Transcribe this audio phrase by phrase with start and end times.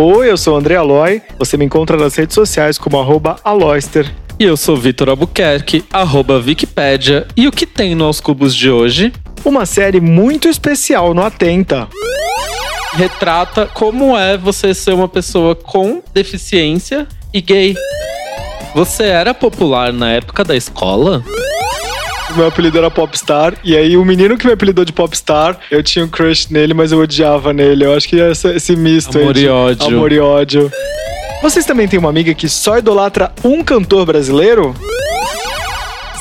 [0.00, 1.20] Oi, eu sou o André Aloy.
[1.40, 4.08] Você me encontra nas redes sociais como arroba aloyster.
[4.38, 7.26] E eu sou Vitor Albuquerque, arroba Wikipédia.
[7.36, 9.12] E o que tem no Aos Cubos de hoje?
[9.44, 11.88] Uma série muito especial no Atenta.
[12.92, 17.74] Retrata como é você ser uma pessoa com deficiência e gay.
[18.76, 21.24] Você era popular na época da escola?
[22.36, 26.04] Meu apelido era Popstar, e aí o menino que me apelidou de Popstar, eu tinha
[26.04, 27.84] um crush nele, mas eu odiava nele.
[27.84, 29.86] Eu acho que essa, esse misto Amor aí de e ódio.
[29.86, 30.72] amor e ódio.
[31.42, 34.74] Vocês também têm uma amiga que só idolatra um cantor brasileiro?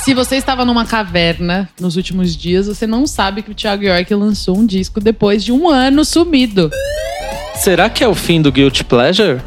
[0.04, 4.14] Se você estava numa caverna nos últimos dias, você não sabe que o Thiago York
[4.16, 6.72] lançou um disco depois de um ano sumido.
[7.56, 9.42] Será que é o fim do Guilty Pleasure?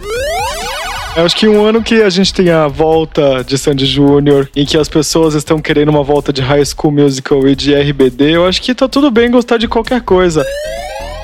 [1.17, 4.65] Eu acho que um ano que a gente tem a volta de Sandy Júnior, em
[4.65, 8.47] que as pessoas estão querendo uma volta de High School Musical e de RBD, eu
[8.47, 10.47] acho que tá tudo bem gostar de qualquer coisa.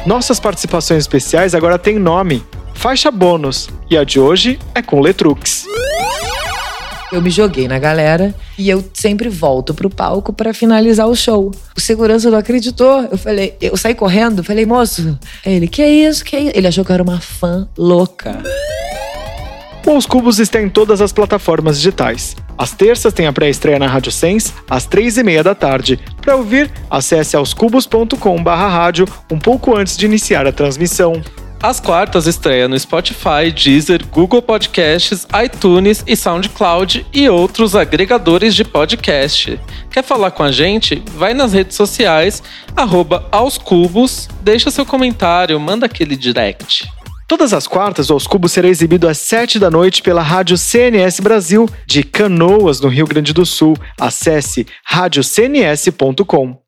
[0.04, 2.42] Nossas participações especiais agora têm nome,
[2.74, 5.66] faixa bônus, e a de hoje é com Letrux.
[7.12, 11.52] Eu me joguei na galera e eu sempre volto pro palco pra finalizar o show.
[11.76, 13.02] O segurança não acreditou.
[13.04, 16.24] Eu falei, eu saí correndo, falei, moço, ele, que é isso?
[16.24, 16.52] Que é isso?
[16.56, 18.42] Ele achou que eu era uma fã louca.
[19.88, 22.36] Os Cubos está em todas as plataformas digitais.
[22.58, 25.98] Às terças tem a pré-estreia na Rádio Sens, às três e meia da tarde.
[26.20, 31.22] Para ouvir, acesse aoscubos.com rádio um pouco antes de iniciar a transmissão.
[31.62, 38.64] Às quartas estreia no Spotify, Deezer, Google Podcasts, iTunes e SoundCloud e outros agregadores de
[38.64, 39.58] podcast.
[39.90, 41.02] Quer falar com a gente?
[41.12, 42.42] Vai nas redes sociais,
[42.76, 46.95] arroba aos cubos, deixa seu comentário, manda aquele direct.
[47.26, 51.18] Todas as quartas, o Aos Cubos será exibido às sete da noite pela Rádio CNS
[51.20, 53.76] Brasil, de Canoas, no Rio Grande do Sul.
[53.98, 56.65] Acesse radiocns.com.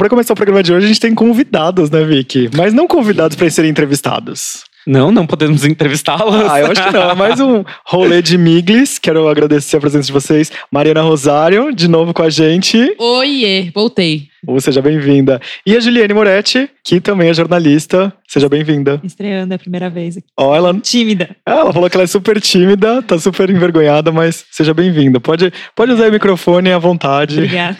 [0.00, 2.48] para começar o programa de hoje, a gente tem convidados, né, Vicky?
[2.56, 4.64] Mas não convidados para serem entrevistados.
[4.86, 6.50] Não, não podemos entrevistá-las.
[6.50, 7.10] Ah, eu acho que não.
[7.10, 8.98] É mais um rolê de Miglis.
[8.98, 10.50] Quero agradecer a presença de vocês.
[10.72, 12.96] Mariana Rosário, de novo com a gente.
[12.98, 14.28] Oiê, voltei.
[14.46, 15.38] Ou seja bem-vinda.
[15.66, 18.10] E a Juliane Moretti, que também é jornalista.
[18.26, 18.98] Seja bem-vinda.
[19.04, 20.26] Estreando é a primeira vez aqui.
[20.34, 21.36] Ó, ela, Tímida.
[21.44, 25.20] ela falou que ela é super tímida, tá super envergonhada, mas seja bem-vinda.
[25.20, 27.34] Pode, pode usar o microfone à vontade.
[27.34, 27.76] Obrigada.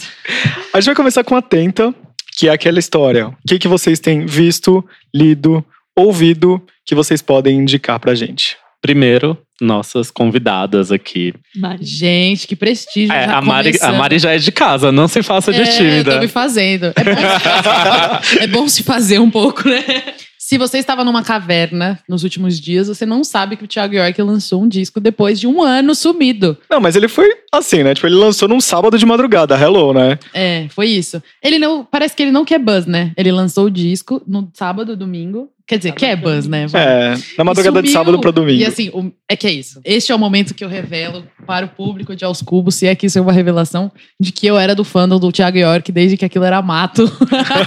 [0.74, 1.94] A gente vai começar com a Tenta,
[2.40, 3.28] que é aquela história.
[3.28, 4.82] O que, que vocês têm visto,
[5.14, 5.62] lido,
[5.94, 8.56] ouvido, que vocês podem indicar pra gente?
[8.80, 11.34] Primeiro, nossas convidadas aqui.
[11.54, 11.84] Mari.
[11.84, 13.12] Gente, que prestígio.
[13.14, 13.92] É, já a, Mari, a.
[13.92, 16.14] Mari já é de casa, não se faça de É, tímida.
[16.14, 16.86] tô me fazendo.
[16.96, 19.84] É bom, é bom se fazer um pouco, né?
[20.50, 24.20] Se você estava numa caverna nos últimos dias, você não sabe que o Thiago York
[24.20, 26.58] lançou um disco depois de um ano sumido.
[26.68, 27.94] Não, mas ele foi assim, né?
[27.94, 30.18] Tipo, ele lançou num sábado de madrugada, hello, né?
[30.34, 31.22] É, foi isso.
[31.40, 31.84] Ele não.
[31.84, 33.12] Parece que ele não quer buzz, né?
[33.16, 35.48] Ele lançou o disco no sábado, domingo.
[35.70, 36.66] Quer dizer, quer buzz, né?
[36.74, 38.60] É, na madrugada de sábado pra domingo.
[38.60, 39.80] E assim, o- é que é isso.
[39.84, 42.94] Este é o momento que eu revelo para o público de Aos Cubos, se é
[42.96, 46.16] que isso é uma revelação, de que eu era do fandom do Thiago York desde
[46.16, 47.04] que aquilo era mato.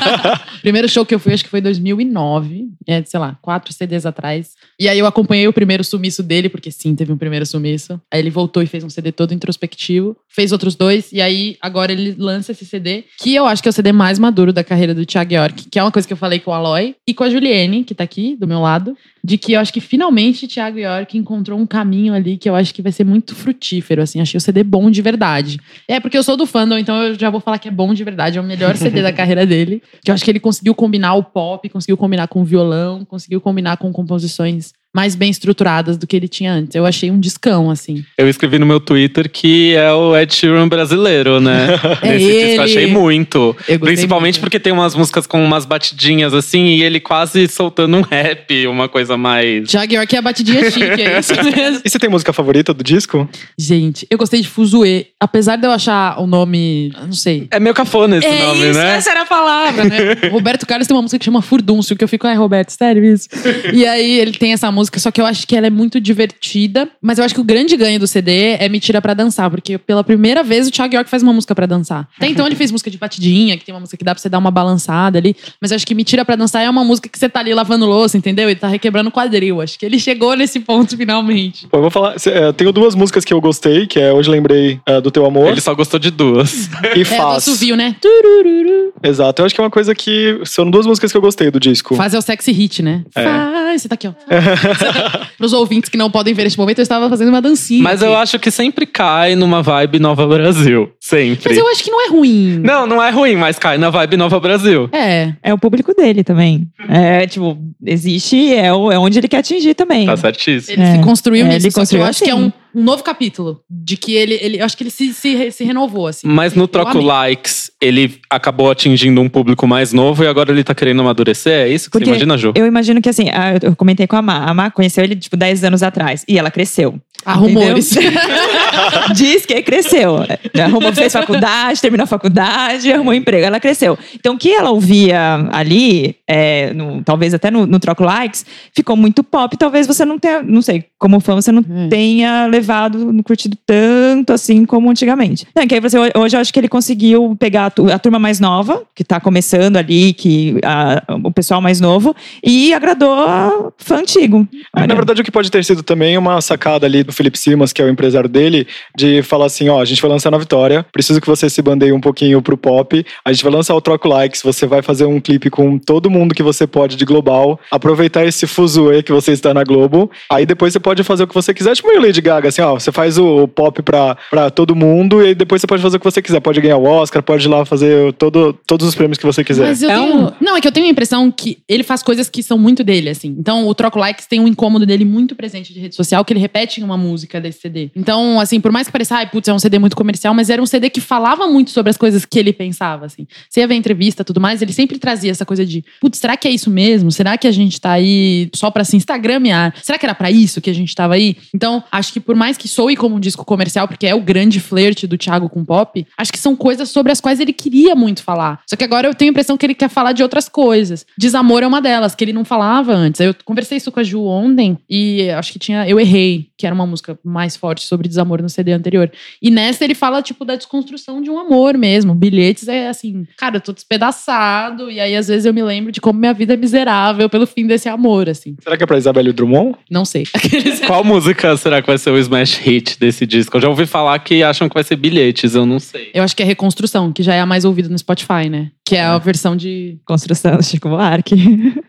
[0.62, 2.66] primeiro show que eu fui, acho que foi em 2009.
[2.86, 4.50] É, sei lá, quatro CDs atrás.
[4.78, 8.02] E aí eu acompanhei o primeiro sumiço dele, porque sim, teve um primeiro sumiço.
[8.12, 10.18] Aí ele voltou e fez um CD todo introspectivo.
[10.28, 11.10] Fez outros dois.
[11.14, 14.20] E aí agora ele lança esse CD, que eu acho que é o CD mais
[14.20, 16.54] maduro da carreira do Thiago York, que é uma coisa que eu falei com o
[16.54, 19.72] Aloy e com a Juliane, que tá aqui do meu lado de que eu acho
[19.72, 23.34] que finalmente Thiago York encontrou um caminho ali que eu acho que vai ser muito
[23.34, 24.20] frutífero, assim.
[24.20, 25.60] Achei o CD bom de verdade.
[25.88, 28.04] É, porque eu sou do fandom, então eu já vou falar que é bom de
[28.04, 28.38] verdade.
[28.38, 29.82] É o melhor CD da carreira dele.
[30.04, 33.40] Que eu acho que ele conseguiu combinar o pop, conseguiu combinar com o violão, conseguiu
[33.40, 36.76] combinar com composições mais bem estruturadas do que ele tinha antes.
[36.76, 38.04] Eu achei um discão, assim.
[38.18, 41.68] Eu escrevi no meu Twitter que é o Ed Sheeran brasileiro, né?
[42.02, 42.58] É Nesse disco ele.
[42.58, 43.56] eu achei muito.
[43.68, 44.42] Eu Principalmente muito.
[44.42, 48.88] porque tem umas músicas com umas batidinhas assim, e ele quase soltando um rap, uma
[48.88, 49.68] coisa mais.
[49.70, 51.82] Thiago York é a batidinha chique, é isso mesmo.
[51.84, 53.28] E você tem música favorita do disco?
[53.58, 55.08] Gente, eu gostei de Fuzue.
[55.20, 58.80] Apesar de eu achar o nome, não sei, É meio cafona esse é nome, isso,
[58.80, 58.96] né?
[58.98, 59.98] essa era a palavra, né?
[60.30, 63.04] O Roberto Carlos tem uma música que chama Furdúncio, que eu fico, ai, Roberto, sério
[63.04, 63.28] isso?
[63.74, 66.00] E aí ele tem essa música música, só que eu acho que ela é muito
[66.00, 66.90] divertida.
[67.02, 69.78] Mas eu acho que o grande ganho do CD é Me Tira Pra Dançar, porque
[69.78, 72.08] pela primeira vez o Thiago York faz uma música pra dançar.
[72.18, 74.30] Até então ele fez música de batidinha, que tem uma música que dá pra você
[74.30, 75.36] dar uma balançada ali.
[75.62, 77.54] Mas eu acho que Me Tira Pra Dançar é uma música que você tá ali
[77.54, 78.50] lavando louça, entendeu?
[78.50, 79.62] E tá requebrando o quadril.
[79.62, 81.68] Acho que ele chegou nesse ponto finalmente.
[81.68, 82.20] Pô, eu vou falar.
[82.20, 85.26] cê, é, tenho duas músicas que eu gostei, que é Hoje Lembrei é, do Teu
[85.26, 86.68] Amor Ele só gostou de duas.
[86.96, 87.48] e É, do Faz.
[87.48, 87.96] assovio, né?
[88.02, 88.94] Turururu.
[89.02, 90.42] Exato, eu acho que é uma coisa que.
[90.46, 91.96] São duas músicas que eu gostei do disco.
[91.96, 93.04] Faz é o sexy hit, né?
[93.16, 93.24] É.
[93.24, 94.14] Faz, você tá aqui, ó.
[95.38, 97.84] Para os ouvintes que não podem ver este momento, eu estava fazendo uma dancinha.
[97.84, 98.12] Mas aqui.
[98.12, 100.92] eu acho que sempre cai numa vibe Nova Brasil.
[101.00, 101.50] Sempre.
[101.50, 102.60] Mas eu acho que não é ruim.
[102.64, 104.90] Não, não é ruim, mas cai na vibe Nova Brasil.
[104.92, 105.34] É.
[105.42, 106.68] É o público dele também.
[106.90, 110.06] É, tipo, existe, é, é onde ele quer atingir também.
[110.06, 110.82] Tá certíssimo.
[110.82, 110.96] Ele É.
[110.98, 111.58] se construiu É, nisso.
[111.68, 112.44] ele que eu construiu acho que é assim.
[112.44, 113.62] um, um novo capítulo.
[113.70, 114.38] De que ele.
[114.42, 116.28] ele eu acho que ele se, se, se renovou, assim.
[116.28, 117.00] Mas no Troco.
[117.00, 121.54] Likes, ele acabou atingindo um público mais novo e agora ele tá querendo amadurecer?
[121.54, 122.54] É isso que Porque você imagina, Ju?
[122.56, 124.46] Eu imagino que assim, a- eu comentei com a Má.
[124.46, 126.24] A Má conheceu ele, tipo, 10 anos atrás.
[126.28, 127.00] E ela cresceu.
[127.26, 127.92] Há rumores.
[129.16, 130.18] Diz que cresceu.
[130.64, 133.46] Arrumou, fez faculdade, terminou a faculdade, arrumou emprego.
[133.46, 133.98] Ela cresceu.
[134.16, 138.96] Então, o que ela ouvia ali, é, no- talvez até no, no Troco Likes, ficou
[138.96, 139.56] muito pop.
[139.58, 141.88] Talvez você não tenha, não sei, como fã, você não Hum.
[141.90, 145.48] tenha levado, não curtido tanto assim como antigamente.
[145.56, 148.20] Não, que aí você, hoje eu acho que ele conseguiu pegar a, tu- a turma
[148.20, 153.72] mais nova, que tá começando ali, que a- o pessoal mais novo, e agradou a
[153.78, 154.48] fã antigo.
[154.76, 157.82] Na verdade, o que pode ter sido também uma sacada ali do Felipe Simas, que
[157.82, 161.22] é o empresário dele, de falar assim: ó, a gente vai lançar na Vitória, preciso
[161.22, 164.42] que você se bandeie um pouquinho pro pop, a gente vai lançar o Troco Likes,
[164.42, 168.46] você vai fazer um clipe com todo mundo que você pode de global, aproveitar esse
[168.48, 171.76] fuzuê que você está na Globo, aí depois você pode fazer o que você quiser,
[171.76, 175.34] tipo meio Lady Gaga, assim, ó, você faz o pop pra, pra todo mundo e
[175.36, 177.66] depois você pode fazer o que você quiser, pode ganhar o Oscar, pode ir lá
[177.66, 179.68] fazer todo, todos os prêmios que você quiser.
[179.68, 180.16] Mas eu É tenho.
[180.28, 182.84] um- Não, é que eu tenho a impressão que ele faz coisas que são muito
[182.84, 183.36] dele, assim.
[183.38, 186.40] Então, o Troco Likes tem um incômodo dele muito presente de rede social, que ele
[186.40, 187.92] repete em uma música desse CD.
[187.96, 190.62] Então, assim, por mais que pareça, ai, putz, é um CD muito comercial, mas era
[190.62, 193.28] um CD que falava muito sobre as coisas que ele pensava, assim.
[193.50, 196.48] Você ia ver entrevista tudo mais, ele sempre trazia essa coisa de, putz, será que
[196.48, 197.12] é isso mesmo?
[197.12, 199.74] Será que a gente tá aí só pra se instagramear?
[199.82, 201.38] Será que era pra isso que a gente tava aí?
[201.54, 204.60] Então, acho que por mais que soe como um disco comercial, porque é o grande
[204.60, 208.24] flerte do Thiago com pop, acho que são coisas sobre as quais ele queria muito
[208.24, 208.62] falar.
[208.68, 211.06] Só que agora eu tenho a impressão que ele quer falar de outras coisas.
[211.18, 213.20] Desamor é uma delas, que ele não falava antes.
[213.22, 216.74] Eu conversei isso com a Ju ontem e acho que tinha Eu Errei, que era
[216.74, 219.12] uma música mais forte sobre desamor no CD anterior.
[219.42, 222.16] E nessa ele fala, tipo, da desconstrução de um amor mesmo.
[222.16, 226.00] Bilhetes é assim, cara, eu tô despedaçado, e aí às vezes eu me lembro de
[226.00, 228.56] como minha vida é miserável pelo fim desse amor, assim.
[228.62, 229.76] Será que é pra Isabelle Drummond?
[229.90, 230.26] Não sei.
[230.88, 233.58] Qual música será que vai ser o smash hit desse disco?
[233.58, 236.12] Eu já ouvi falar que acham que vai ser bilhetes, eu não sei.
[236.14, 238.72] Eu acho que é Reconstrução, que já é a mais ouvida no Spotify, né?
[238.86, 239.98] Que é a versão de.
[240.06, 241.36] Construção do Chico Buarque.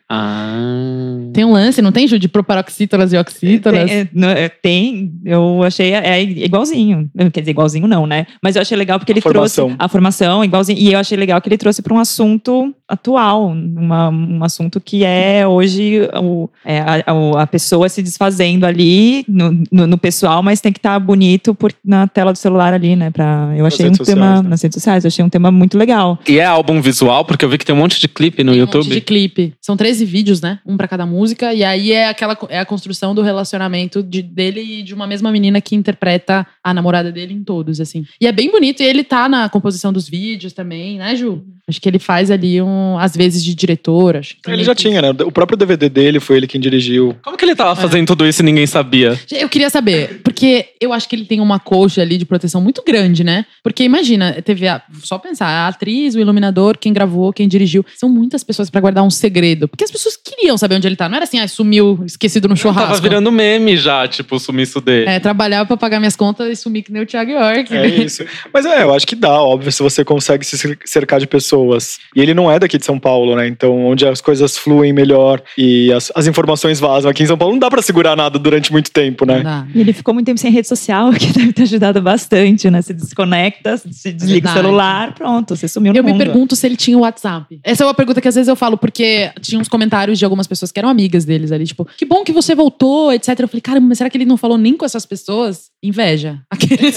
[0.09, 1.31] Ah.
[1.33, 2.19] Tem um lance, não tem, Ju?
[2.19, 3.91] De proparoxítonas e oxítonas.
[3.91, 4.94] Tem, é, não, é, tem,
[5.25, 7.11] eu achei é, igualzinho.
[7.33, 8.27] Quer dizer, igualzinho não, né?
[8.43, 9.67] Mas eu achei legal porque ele formação.
[9.69, 10.79] trouxe a formação igualzinho.
[10.79, 15.05] E eu achei legal que ele trouxe para um assunto atual, uma, um assunto que
[15.05, 20.61] é hoje o, é, a, a- pessoa se desfazendo ali no, no, no pessoal, mas
[20.61, 23.11] tem que estar bonito por, na tela do celular ali, né?
[23.11, 24.49] Pra, eu Nas achei um redes tema sociais, né?
[24.49, 26.19] nas redes sociais, eu achei um tema muito legal.
[26.29, 28.61] E é álbum visual, porque eu vi que tem um monte de clipe no Tem
[28.61, 28.85] um YouTube.
[28.85, 29.55] monte de clipe.
[29.61, 30.59] São 13 vídeos, né?
[30.67, 31.53] Um pra cada música.
[31.55, 35.31] E aí é aquela é a construção do relacionamento de, dele e de uma mesma
[35.33, 38.05] menina que interpreta a namorada dele em todos, assim.
[38.21, 38.83] E é bem bonito.
[38.83, 41.43] E ele tá na composição dos vídeos também, né, Ju?
[41.67, 42.69] Acho que ele faz ali um,
[42.99, 44.17] às vezes, de diretor.
[44.17, 45.11] Acho que Ele já que- tinha, né?
[45.25, 47.15] O próprio DVD dele foi ele quem dirigiu.
[47.23, 47.57] Como que ele É.
[47.57, 49.19] tava fazendo tudo isso e ninguém sabia?
[49.33, 52.83] Eu queria saber, porque eu acho que ele tem uma coxa ali de proteção muito
[52.87, 53.45] grande, né?
[53.63, 58.09] Porque imagina, teve a, só pensar, a atriz, o iluminador, quem gravou, quem dirigiu, são
[58.09, 59.67] muitas pessoas pra guardar um segredo.
[59.69, 61.09] Porque as pessoas queriam saber onde ele tá.
[61.09, 62.89] Não era assim, ah, sumiu, esquecido no churrasco.
[62.91, 65.09] Tava virando meme já, tipo, o sumiço dele.
[65.09, 67.75] É, trabalhava pra pagar minhas contas e sumir que nem o Thiago York.
[67.75, 68.25] É isso.
[68.53, 71.99] Mas é, eu acho que dá, óbvio, se você consegue se cer- cercar de pessoas.
[72.15, 73.47] E ele não é daqui de São Paulo, né?
[73.47, 77.11] Então, onde as coisas fluem melhor e as, as informações vazam.
[77.11, 79.69] Aqui em São Paulo não dá pra segurar nada durante muito tempo, Não né?
[79.75, 82.83] E ele ficou muito tempo sem rede social, que deve ter ajudado bastante, né?
[82.83, 84.59] Se desconecta, se desliga Verdade.
[84.59, 86.19] o celular, pronto, você sumiu no Eu me mundo.
[86.25, 87.59] pergunto se ele tinha o WhatsApp.
[87.63, 90.47] Essa é uma pergunta que às vezes eu falo, porque tinha uns comentários de algumas
[90.47, 93.39] pessoas que eram amigas deles ali, tipo, que bom que você voltou, etc.
[93.41, 95.71] Eu falei, caramba, mas será que ele não falou nem com essas pessoas?
[95.83, 96.41] Inveja.
[96.51, 96.97] Aqueles.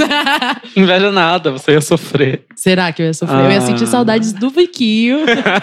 [0.76, 2.46] Inveja nada, você ia sofrer.
[2.58, 3.46] Será que eu ia sofrer?
[3.46, 3.88] Eu ia sentir Ah.
[3.88, 5.20] saudades do Viquinho.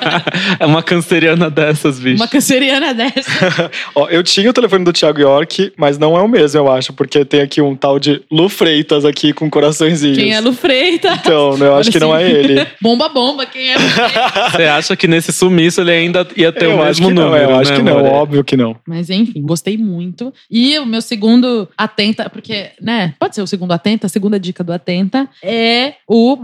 [0.60, 2.16] é uma canceriana dessas, bicho.
[2.16, 3.68] Uma canceriana dessa.
[3.96, 6.92] Ó, eu tinha o telefone do Thiago York, mas não é o mesmo, eu acho,
[6.92, 10.16] porque tem aqui um tal de Lu Freitas aqui com coraçõezinhos.
[10.16, 11.18] Quem é Lu Freitas?
[11.18, 12.64] Então, né, eu acho que não é ele.
[12.80, 13.44] Bomba, bomba.
[13.44, 14.52] Quem é Lu Freitas?
[14.52, 17.24] Você acha que nesse sumiço ele ainda ia ter eu o acho mesmo que não,
[17.24, 18.14] número, eu acho né, que não, amore?
[18.14, 18.76] óbvio que não.
[18.86, 20.32] Mas enfim, gostei muito.
[20.48, 24.62] E o meu segundo atenta, porque, né, pode ser o segundo atenta, a segunda dica
[24.62, 26.36] do atenta é o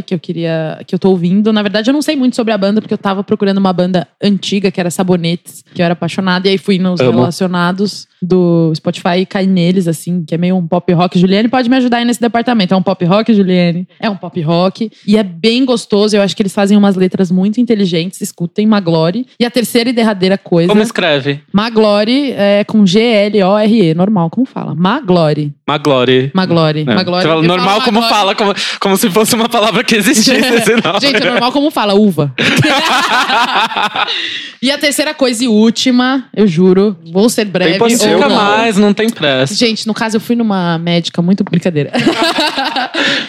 [0.00, 1.52] Que eu queria, que eu tô ouvindo.
[1.52, 4.06] Na verdade, eu não sei muito sobre a banda, porque eu tava procurando uma banda
[4.22, 7.10] antiga, que era Sabonetes, que eu era apaixonada, e aí fui nos Amo.
[7.10, 11.18] relacionados do Spotify e caí neles, assim, que é meio um pop rock.
[11.18, 12.72] Juliane pode me ajudar aí nesse departamento.
[12.72, 13.86] É um pop rock, Juliane?
[14.00, 14.90] É um pop rock.
[15.06, 16.16] E é bem gostoso.
[16.16, 18.20] Eu acho que eles fazem umas letras muito inteligentes.
[18.20, 19.26] Escutem Maglore.
[19.38, 20.68] E a terceira e derradeira coisa.
[20.68, 21.40] Como escreve?
[21.52, 24.74] Maglore é com G-L-O-R-E, normal, como fala?
[24.74, 25.52] Maglore.
[25.66, 26.30] Maglore.
[26.34, 26.82] Maglore.
[26.82, 26.94] É.
[26.94, 27.26] Maglore.
[27.26, 28.14] Fala normal como Maglore.
[28.14, 30.32] fala, como, como se fosse uma palavra que existisse.
[31.00, 32.34] Gente, é normal como fala, uva.
[34.62, 37.72] e a terceira coisa e última, eu juro, vou ser breve.
[37.72, 38.36] Tempo ou seu, Fica não.
[38.36, 39.54] mais, não tem pressa.
[39.54, 41.90] Gente, no caso, eu fui numa médica muito brincadeira.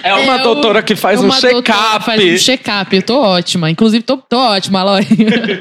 [0.04, 2.06] É uma o- doutora que faz um check-up.
[2.06, 2.96] Faz um check-up.
[2.96, 3.70] Eu tô ótima.
[3.72, 5.06] Inclusive, tô, tô ótima, Aloy.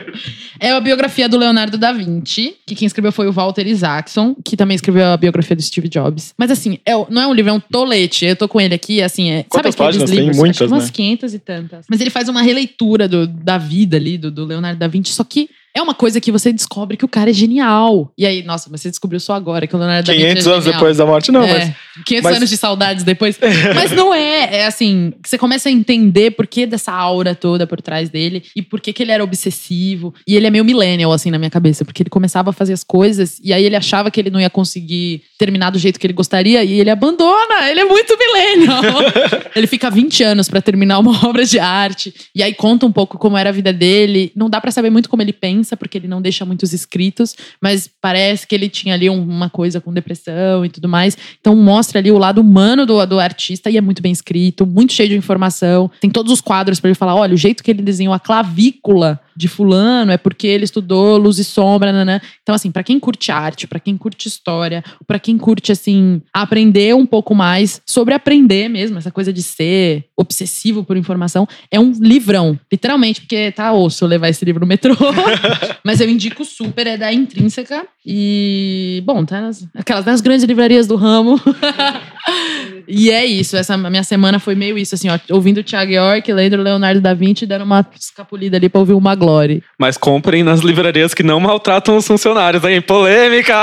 [0.60, 4.56] é a biografia do Leonardo da Vinci, que quem escreveu foi o Walter Isaacson, que
[4.56, 6.34] também escreveu a biografia do Steve Jobs.
[6.36, 8.24] Mas assim, é, não é um livro, é um tolete.
[8.26, 9.44] Eu tô com ele aqui, assim, é.
[9.48, 10.18] Quantas sabe aqueles páginas tem?
[10.18, 10.36] livros?
[10.38, 10.90] Muitas, Acho que umas né?
[10.92, 11.86] 500 e tantas.
[11.88, 15.24] Mas ele faz uma releitura do- da vida ali, do, do Leonardo da Vinci, só
[15.24, 15.48] que.
[15.74, 18.12] É uma coisa que você descobre que o cara é genial.
[18.16, 20.50] E aí, nossa, mas você descobriu só agora que o Leonardo da Vinci 500 é
[20.52, 21.74] anos depois da morte, não, É, mas
[22.06, 23.38] 500 mas- anos de saudades depois.
[23.74, 24.56] Mas não é.
[24.62, 28.62] É assim, você começa a entender por que dessa aura toda por trás dele e
[28.62, 30.14] por que, que ele era obsessivo.
[30.26, 32.82] E ele é meio millennial, assim, na minha cabeça, porque ele começava a fazer as
[32.84, 36.14] coisas e aí ele achava que ele não ia conseguir terminar do jeito que ele
[36.14, 37.68] gostaria e ele abandona.
[37.70, 38.82] Ele é muito millennial.
[39.54, 42.12] ele fica 20 anos pra terminar uma obra de arte.
[42.34, 44.32] E aí conta um pouco como era a vida dele.
[44.34, 47.88] Não dá pra saber muito como ele pensa, porque ele não deixa muitos escritos, mas
[48.00, 51.16] parece que ele tinha ali um- uma coisa com depressão e tudo mais.
[51.40, 54.92] Então mostra ali o lado humano do, do artista e é muito bem escrito, muito
[54.92, 55.90] cheio de informação.
[56.00, 59.20] Tem todos os quadros pra ele falar: olha, o jeito que ele desenhou a clavícula
[59.36, 62.20] de fulano é porque ele estudou luz e sombra, nanã.
[62.42, 66.94] Então assim, pra quem curte arte, pra quem curte história, pra quem curte assim aprender
[66.94, 71.92] um pouco mais sobre aprender mesmo, essa coisa de ser obsessivo por informação, é um
[71.92, 74.94] livrão, literalmente, porque tá osso levar esse livro no metrô.
[75.84, 77.86] Mas eu indico super, é da Intrínseca.
[78.04, 81.40] E, bom, tá nas, aquelas das grandes livrarias do ramo.
[82.86, 86.32] e é isso, essa minha semana foi meio isso, assim, ó, ouvindo o Thiago York,
[86.32, 89.62] lendo o Leonardo da Vinci, dando uma escapulida ali pra ouvir uma Glória.
[89.78, 92.80] Mas comprem nas livrarias que não maltratam os funcionários, hein?
[92.80, 93.54] Polêmica!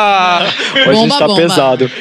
[0.74, 1.42] hoje a gente Bomba, tá bomba.
[1.42, 1.92] pesado.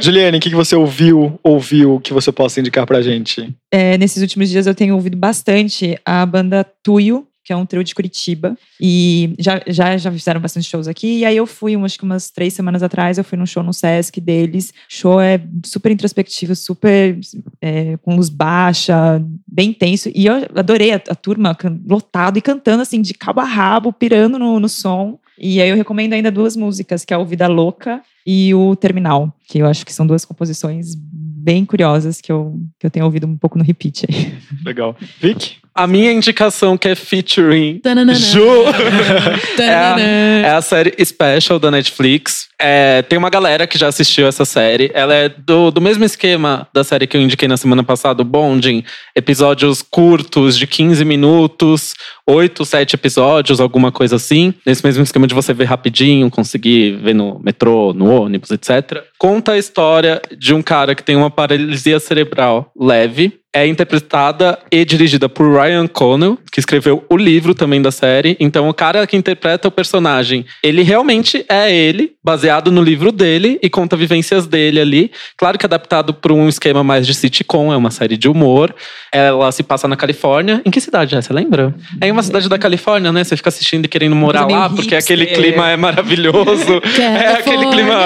[0.00, 3.54] Juliane, o que, que você ouviu, ouviu, que você possa indicar pra gente?
[3.72, 7.84] É, nesses últimos dias eu tenho ouvido bastante a banda Tuyo, que é um trio
[7.84, 8.58] de Curitiba.
[8.80, 11.20] E já, já, já fizeram bastante shows aqui.
[11.20, 13.72] E aí eu fui, acho que umas três semanas atrás, eu fui num show no
[13.72, 14.74] Sesc deles.
[14.88, 17.16] Show é super introspectivo, super
[17.62, 20.10] é, com luz baixa, bem tenso.
[20.12, 21.56] E eu adorei a, a turma
[21.88, 25.16] lotado e cantando assim, de cabo a rabo, pirando no, no som.
[25.38, 29.32] E aí eu recomendo ainda duas músicas, que é o Vida Louca e o Terminal,
[29.46, 33.24] que eu acho que são duas composições bem curiosas que eu, que eu tenho ouvido
[33.24, 34.36] um pouco no repeat aí.
[34.64, 34.96] Legal.
[35.20, 35.58] Vic?
[35.76, 38.14] A minha indicação que é featuring Tananana.
[38.14, 38.64] Ju
[39.58, 40.00] Tananana.
[40.00, 42.48] é a série Special da Netflix.
[42.58, 44.90] É, tem uma galera que já assistiu essa série.
[44.94, 48.24] Ela é do, do mesmo esquema da série que eu indiquei na semana passada, o
[48.24, 48.82] Bonding.
[49.14, 51.94] Episódios curtos, de 15 minutos,
[52.26, 54.54] 8, 7 episódios, alguma coisa assim.
[54.64, 59.02] Nesse mesmo esquema de você ver rapidinho, conseguir ver no metrô, no ônibus, etc.
[59.18, 63.40] Conta a história de um cara que tem uma paralisia cerebral leve.
[63.56, 68.36] É interpretada e dirigida por Ryan Connell, que escreveu o livro também da série.
[68.38, 73.58] Então, o cara que interpreta o personagem, ele realmente é ele, baseado no livro dele
[73.62, 75.10] e conta vivências dele ali.
[75.38, 78.74] Claro que adaptado para um esquema mais de sitcom, é uma série de humor.
[79.10, 80.60] Ela se passa na Califórnia.
[80.62, 81.22] Em que cidade é?
[81.22, 81.74] Você lembra?
[81.98, 83.24] É em uma cidade da Califórnia, né?
[83.24, 84.98] Você fica assistindo e querendo morar lá, porque hipster.
[84.98, 86.82] aquele clima é maravilhoso.
[87.00, 87.96] é aquele clima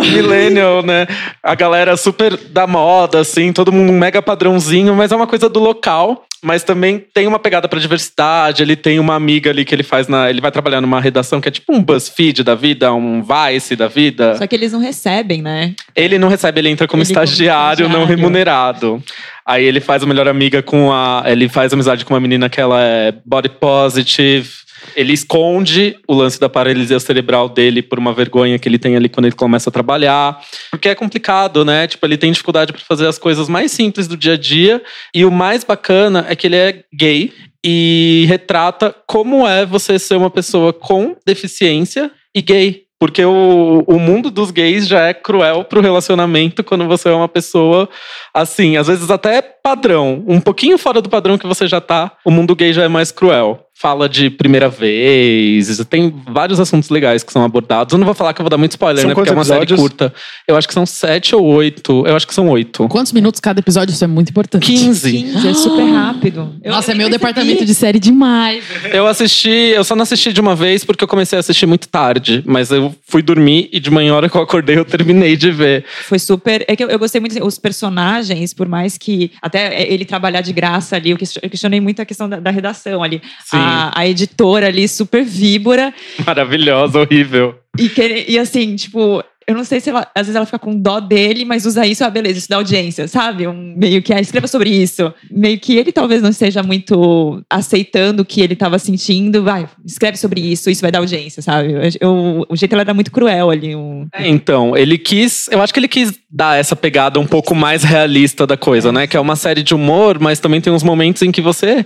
[0.00, 0.82] Millennial.
[0.82, 1.06] millennial, né?
[1.42, 5.48] A galera super da moda, assim, todo mundo um mega padrãozinho, mas é uma coisa
[5.48, 6.24] do local.
[6.42, 8.62] Mas também tem uma pegada pra diversidade.
[8.62, 10.28] Ele tem uma amiga ali que ele faz na.
[10.28, 13.88] Ele vai trabalhar numa redação que é tipo um BuzzFeed da vida, um Vice da
[13.88, 14.36] vida.
[14.36, 15.74] Só que eles não recebem, né?
[15.96, 18.16] Ele não recebe, ele entra como Ele como estagiário, não estagiário.
[18.16, 19.02] remunerado.
[19.46, 21.22] Aí ele faz a melhor amiga com a.
[21.24, 24.63] Ele faz amizade com uma menina que ela é body positive.
[24.94, 29.08] Ele esconde o lance da paralisia cerebral dele por uma vergonha que ele tem ali
[29.08, 30.40] quando ele começa a trabalhar.
[30.70, 31.86] Porque é complicado, né?
[31.86, 34.82] Tipo, ele tem dificuldade para fazer as coisas mais simples do dia a dia.
[35.14, 37.32] E o mais bacana é que ele é gay
[37.64, 42.84] e retrata como é você ser uma pessoa com deficiência e gay.
[42.98, 47.28] Porque o, o mundo dos gays já é cruel pro relacionamento quando você é uma
[47.28, 47.88] pessoa
[48.32, 52.30] assim, às vezes até padrão, um pouquinho fora do padrão que você já tá, o
[52.30, 57.32] mundo gay já é mais cruel fala de primeira vez, tem vários assuntos legais que
[57.32, 57.92] são abordados.
[57.92, 59.14] Eu não vou falar que eu vou dar muito spoiler, São né?
[59.14, 59.80] Porque é uma quantos série episódios?
[59.80, 60.14] curta.
[60.48, 62.04] Eu acho que são sete ou oito.
[62.06, 62.88] Eu acho que são oito.
[62.88, 63.92] Quantos minutos cada episódio?
[63.92, 64.64] Isso é muito importante.
[64.66, 65.10] 15.
[65.12, 66.54] 15, é super rápido.
[66.62, 67.26] Eu- Nossa, é eu meu percebi.
[67.32, 68.64] departamento de série demais.
[68.92, 71.88] Eu assisti, eu só não assisti de uma vez porque eu comecei a assistir muito
[71.88, 72.42] tarde.
[72.46, 75.84] Mas eu fui dormir e de manhã, hora que eu acordei, eu terminei de ver.
[76.04, 76.64] Foi super.
[76.68, 77.32] É que eu, eu gostei muito.
[77.32, 79.30] assim, Os personagens, por mais que.
[79.42, 83.20] Até ele trabalhar de graça ali, eu questionei muito a questão da, da redação ali.
[83.44, 83.56] Sim.
[83.56, 83.63] A,
[83.94, 85.92] a editora ali, super víbora.
[86.26, 87.54] Maravilhosa, horrível.
[87.78, 89.22] E, que, e assim, tipo.
[89.46, 92.04] Eu não sei se ela, às vezes ela fica com dó dele, mas usa isso,
[92.04, 93.46] ah, beleza, isso dá audiência, sabe?
[93.46, 95.12] Um, meio que, ah, escreva sobre isso.
[95.30, 100.16] Meio que ele talvez não esteja muito aceitando o que ele estava sentindo, vai, escreve
[100.16, 101.74] sobre isso, isso vai dar audiência, sabe?
[102.00, 103.74] Eu, o jeito ela era muito cruel ali.
[103.74, 105.48] Um, É, então, ele quis.
[105.48, 109.06] Eu acho que ele quis dar essa pegada um pouco mais realista da coisa, né?
[109.06, 111.84] Que é uma série de humor, mas também tem uns momentos em que você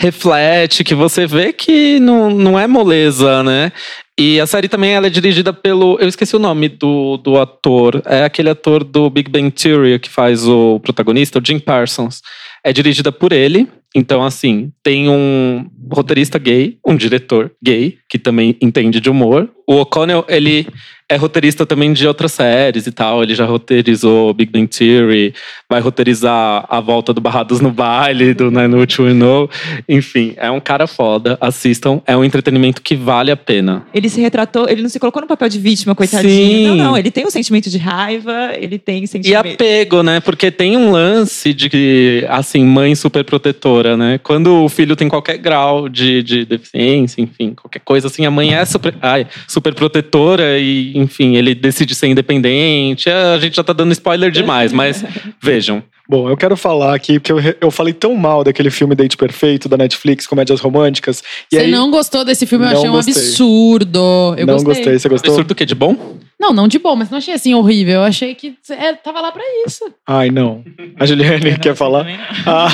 [0.00, 3.72] reflete, que você vê que não, não é moleza, né?
[4.18, 5.96] E a série também ela é dirigida pelo.
[6.00, 8.02] Eu esqueci o nome do, do ator.
[8.04, 12.20] É aquele ator do Big Bang Theory que faz o protagonista, o Jim Parsons.
[12.64, 13.68] É dirigida por ele.
[13.94, 19.48] Então, assim, tem um roteirista gay, um diretor gay, que também entende de humor.
[19.66, 20.66] O O'Connell, ele
[21.10, 23.22] é roteirista também de outras séries e tal.
[23.22, 25.34] Ele já roteirizou Big Bang Theory,
[25.68, 29.48] vai roteirizar A Volta do Barrados no Baile, do Nine We Know.
[29.88, 31.36] Enfim, é um cara foda.
[31.40, 33.86] Assistam, é um entretenimento que vale a pena.
[33.94, 36.72] ele se retratou, ele não se colocou no papel de vítima, coitadinho.
[36.72, 36.76] Sim.
[36.76, 39.46] Não, não, ele tem um sentimento de raiva, ele tem E sentimento.
[39.54, 40.20] apego, né?
[40.20, 44.18] Porque tem um lance de, assim, mãe super protetora, né?
[44.22, 48.54] Quando o filho tem qualquer grau de, de deficiência, enfim, qualquer coisa assim, a mãe
[48.54, 53.10] é super, ai, super protetora e, enfim, ele decide ser independente.
[53.10, 55.04] A gente já tá dando spoiler demais, mas
[55.42, 55.82] vejam.
[56.08, 59.68] Bom, eu quero falar aqui, porque eu, eu falei tão mal daquele filme Date Perfeito
[59.68, 61.22] da Netflix, Comédias Românticas.
[61.50, 62.64] Você aí, não gostou desse filme?
[62.64, 63.12] Eu achei um gostei.
[63.12, 64.34] absurdo.
[64.38, 64.74] Eu não gostei.
[64.74, 64.98] gostei.
[64.98, 65.34] Você gostou?
[65.34, 65.66] Absurdo o quê?
[65.66, 66.18] De bom?
[66.40, 67.96] Não, não de bom, mas não achei assim horrível.
[67.96, 69.84] Eu achei que é, tava lá pra isso.
[70.06, 70.62] Ai, não.
[70.98, 72.06] A Juliane quer falar?
[72.46, 72.68] Ah,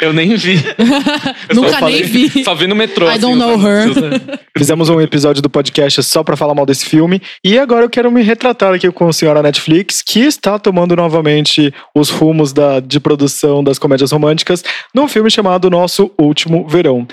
[0.00, 0.54] Eu nem vi.
[1.48, 2.44] Eu Nunca falei- nem vi.
[2.44, 3.06] Só vi no metrô.
[3.06, 3.82] I assim, don't know her.
[3.82, 7.20] anúncios, fizemos um episódio do podcast só pra falar mal desse filme.
[7.44, 11.72] E agora eu quero me retratar aqui com a senhora Netflix, que está tomando novamente
[11.94, 14.64] os rumos da, de produção das comédias românticas
[14.94, 17.06] num filme chamado Nosso Último Verão.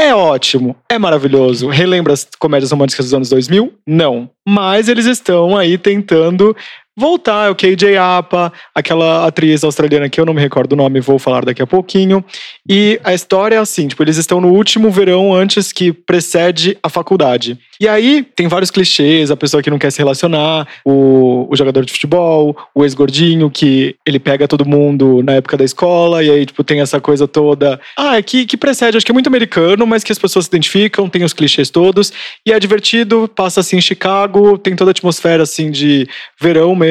[0.00, 1.68] É ótimo, é maravilhoso.
[1.68, 3.74] Relembra as comédias românticas dos anos 2000?
[3.84, 4.30] Não.
[4.48, 6.56] Mas eles estão aí tentando
[6.98, 7.46] voltar.
[7.46, 11.18] É o KJ Apa, aquela atriz australiana que eu não me recordo o nome, vou
[11.18, 12.24] falar daqui a pouquinho.
[12.68, 16.88] E a história é assim, tipo, eles estão no último verão antes que precede a
[16.88, 17.58] faculdade.
[17.80, 21.84] E aí tem vários clichês, a pessoa que não quer se relacionar, o, o jogador
[21.84, 26.44] de futebol, o ex-gordinho que ele pega todo mundo na época da escola, e aí,
[26.44, 27.80] tipo, tem essa coisa toda.
[27.96, 30.50] Ah, é que, que precede, acho que é muito americano, mas que as pessoas se
[30.50, 32.12] identificam, tem os clichês todos,
[32.44, 36.08] e é divertido, passa assim em Chicago, tem toda a atmosfera assim de
[36.40, 36.87] verão mesmo.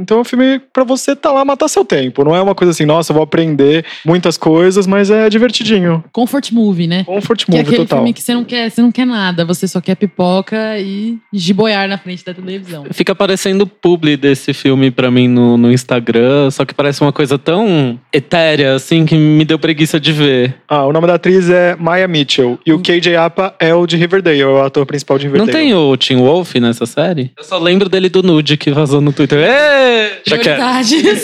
[0.00, 2.24] Então é um filme pra você tá lá matar seu tempo.
[2.24, 6.02] Não é uma coisa assim, nossa, eu vou aprender muitas coisas, mas é divertidinho.
[6.12, 7.04] Comfort movie, né?
[7.04, 7.98] Comfort Que é movie aquele total.
[7.98, 11.88] filme que você não quer, você não quer nada, você só quer pipoca e giboiar
[11.88, 12.84] na frente da televisão.
[12.92, 17.38] Fica aparecendo publi desse filme pra mim no, no Instagram, só que parece uma coisa
[17.38, 20.54] tão etérea, assim, que me deu preguiça de ver.
[20.68, 22.58] Ah, o nome da atriz é Maya Mitchell.
[22.64, 25.52] E o KJ Apa é o de Riverdale, é o ator principal de Riverdale.
[25.52, 27.30] Não tem o Tim Wolf nessa série?
[27.36, 29.39] Eu só lembro dele do nude que vazou no Twitter.
[29.44, 31.22] Que é Prioridades.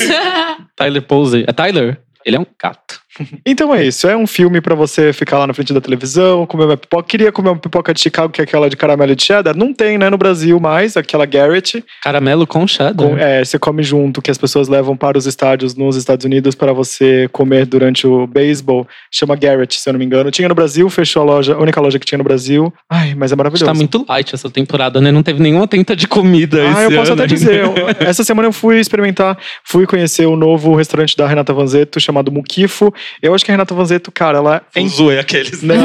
[0.76, 1.44] Tyler Posey.
[1.46, 2.00] É Tyler?
[2.24, 3.00] Ele é um gato.
[3.44, 6.64] Então é isso, é um filme pra você ficar lá na frente da televisão, comer
[6.64, 7.05] uma pipoca.
[7.09, 9.57] Queria comer uma pipoca de Chicago, que é aquela de caramelo e de cheddar.
[9.57, 11.85] Não tem, né, no Brasil mais, aquela Garrett.
[12.02, 13.09] Caramelo com cheddar.
[13.09, 16.55] Com- é, você come junto, que as pessoas levam para os estádios nos Estados Unidos
[16.55, 18.87] para você comer durante o beisebol.
[19.11, 20.31] Chama Garrett, se eu não me engano.
[20.31, 22.72] Tinha no Brasil, fechou a loja, a única loja que tinha no Brasil.
[22.90, 23.64] Ai, mas é maravilhoso.
[23.64, 25.11] Tá muito light essa temporada, né?
[25.11, 27.64] Não teve nenhuma tenta de comida Ah, eu posso ano até dizer.
[27.64, 27.74] eu-
[28.07, 32.92] essa semana eu fui experimentar, fui conhecer o novo restaurante da Renata Vanzetto chamado Mukifo.
[33.23, 35.77] Eu acho que a Renata Vanzetto, cara, ela é Zoe aqueles, né?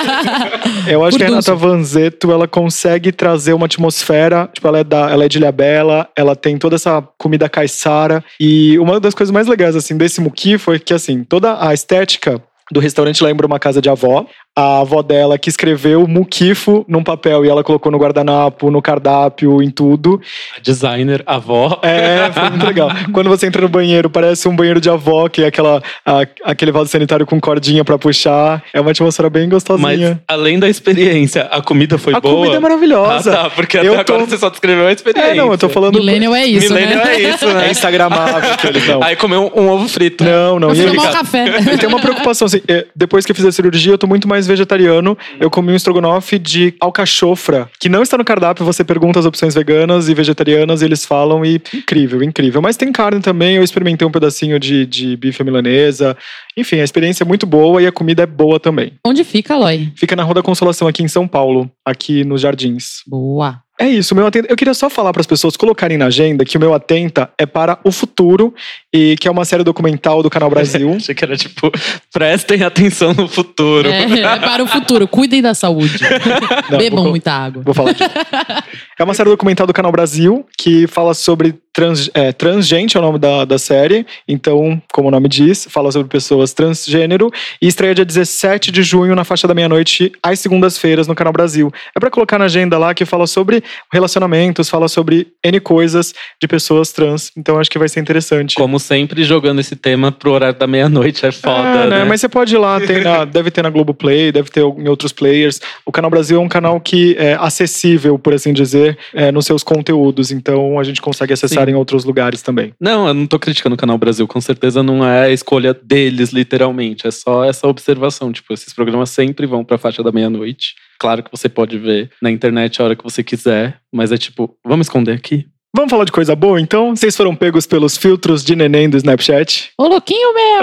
[0.86, 1.26] Eu acho que a.
[1.26, 6.08] Renata Vanzetto, ela consegue trazer uma atmosfera, tipo, ela é, da, ela é de Ilhabela,
[6.16, 10.58] ela tem toda essa comida caiçara, e uma das coisas mais legais, assim, desse muki
[10.58, 14.26] foi que, assim, toda a estética do restaurante lembra uma casa de avó.
[14.54, 19.62] A avó dela que escreveu muquifo num papel e ela colocou no guardanapo, no cardápio,
[19.62, 20.20] em tudo.
[20.56, 21.78] A designer, a avó.
[21.82, 22.90] É, foi muito legal.
[23.12, 26.70] Quando você entra no banheiro, parece um banheiro de avó, que é aquela, a- aquele
[26.70, 28.62] vaso sanitário com cordinha pra puxar.
[28.74, 30.20] É uma atmosfera bem Mas gostosinha.
[30.28, 32.34] além da experiência, a comida foi a boa.
[32.34, 33.30] comida é Ah, maravilhosa.
[33.32, 35.30] tá, porque Eu até tô- agora você só descreveu a experiência.
[35.30, 35.94] É, não, eu tô falando.
[35.94, 37.14] Millennial é isso, Millennial né?
[37.14, 37.68] é isso, né?
[37.68, 39.02] É instagramável que eles não.
[39.02, 40.22] Aí comeu um, um ovo frito.
[40.24, 40.68] Não, não.
[40.68, 41.44] Você E tomar um café.
[41.72, 44.28] E tem uma preocupação, assim, é, depois que eu fiz a cirurgia, eu tô muito
[44.28, 45.16] mais vegetariano.
[45.40, 49.54] Eu comi um estrogonofe de alcachofra, que não está no cardápio, você pergunta as opções
[49.54, 52.62] veganas e vegetarianas, e eles falam, e incrível, incrível.
[52.62, 56.16] Mas tem carne também, eu experimentei um pedacinho de, de bife milanesa.
[56.56, 58.92] Enfim, a experiência é muito boa e a comida é boa também.
[59.04, 59.92] Onde fica, Aloy?
[59.96, 63.02] Fica na Rua da Consolação, aqui em São Paulo, aqui nos Jardins.
[63.06, 63.62] Boa.
[63.82, 64.46] É isso, o meu atenta.
[64.50, 67.44] Eu queria só falar para as pessoas colocarem na agenda que o meu atenta é
[67.44, 68.54] para o futuro
[68.92, 70.94] e que é uma série documental do Canal Brasil.
[70.96, 71.70] Achei que era tipo,
[72.12, 73.88] prestem atenção no futuro.
[73.88, 75.08] É, é para o futuro.
[75.08, 75.98] Cuidem da saúde.
[76.70, 77.62] Não, Bebam vou- muita água.
[77.64, 78.08] Vou falar disso.
[78.98, 83.02] É uma série documental do Canal Brasil que fala sobre trans, é, transgente, é o
[83.02, 84.06] nome da, da série.
[84.28, 87.28] Então, como o nome diz, fala sobre pessoas transgênero.
[87.60, 91.72] E estreia dia 17 de junho na faixa da meia-noite, às segundas-feiras, no Canal Brasil.
[91.96, 96.48] É pra colocar na agenda lá que fala sobre relacionamentos, fala sobre N coisas de
[96.48, 97.30] pessoas trans.
[97.36, 98.54] Então, acho que vai ser interessante.
[98.56, 102.04] Como sempre, jogando esse tema pro horário da meia-noite é foda, É, né?
[102.04, 105.12] Mas você pode ir lá, tem na- deve ter na Globoplay, deve ter em outros
[105.12, 105.60] players.
[105.86, 109.62] O Canal Brasil é um canal que é acessível, por assim dizer, é, nos seus
[109.62, 110.30] conteúdos.
[110.30, 111.72] Então a gente consegue acessar Sim.
[111.72, 112.72] em outros lugares também.
[112.80, 116.30] Não, eu não tô criticando o Canal Brasil, com certeza não é a escolha deles,
[116.30, 117.06] literalmente.
[117.06, 118.32] É só essa observação.
[118.32, 120.74] Tipo, esses programas sempre vão pra faixa da meia-noite.
[121.02, 124.56] Claro que você pode ver na internet a hora que você quiser, mas é tipo,
[124.64, 125.48] vamos esconder aqui?
[125.74, 126.94] Vamos falar de coisa boa, então?
[126.94, 129.72] Vocês foram pegos pelos filtros de neném do Snapchat?
[129.76, 130.60] Ô, louquinho meu!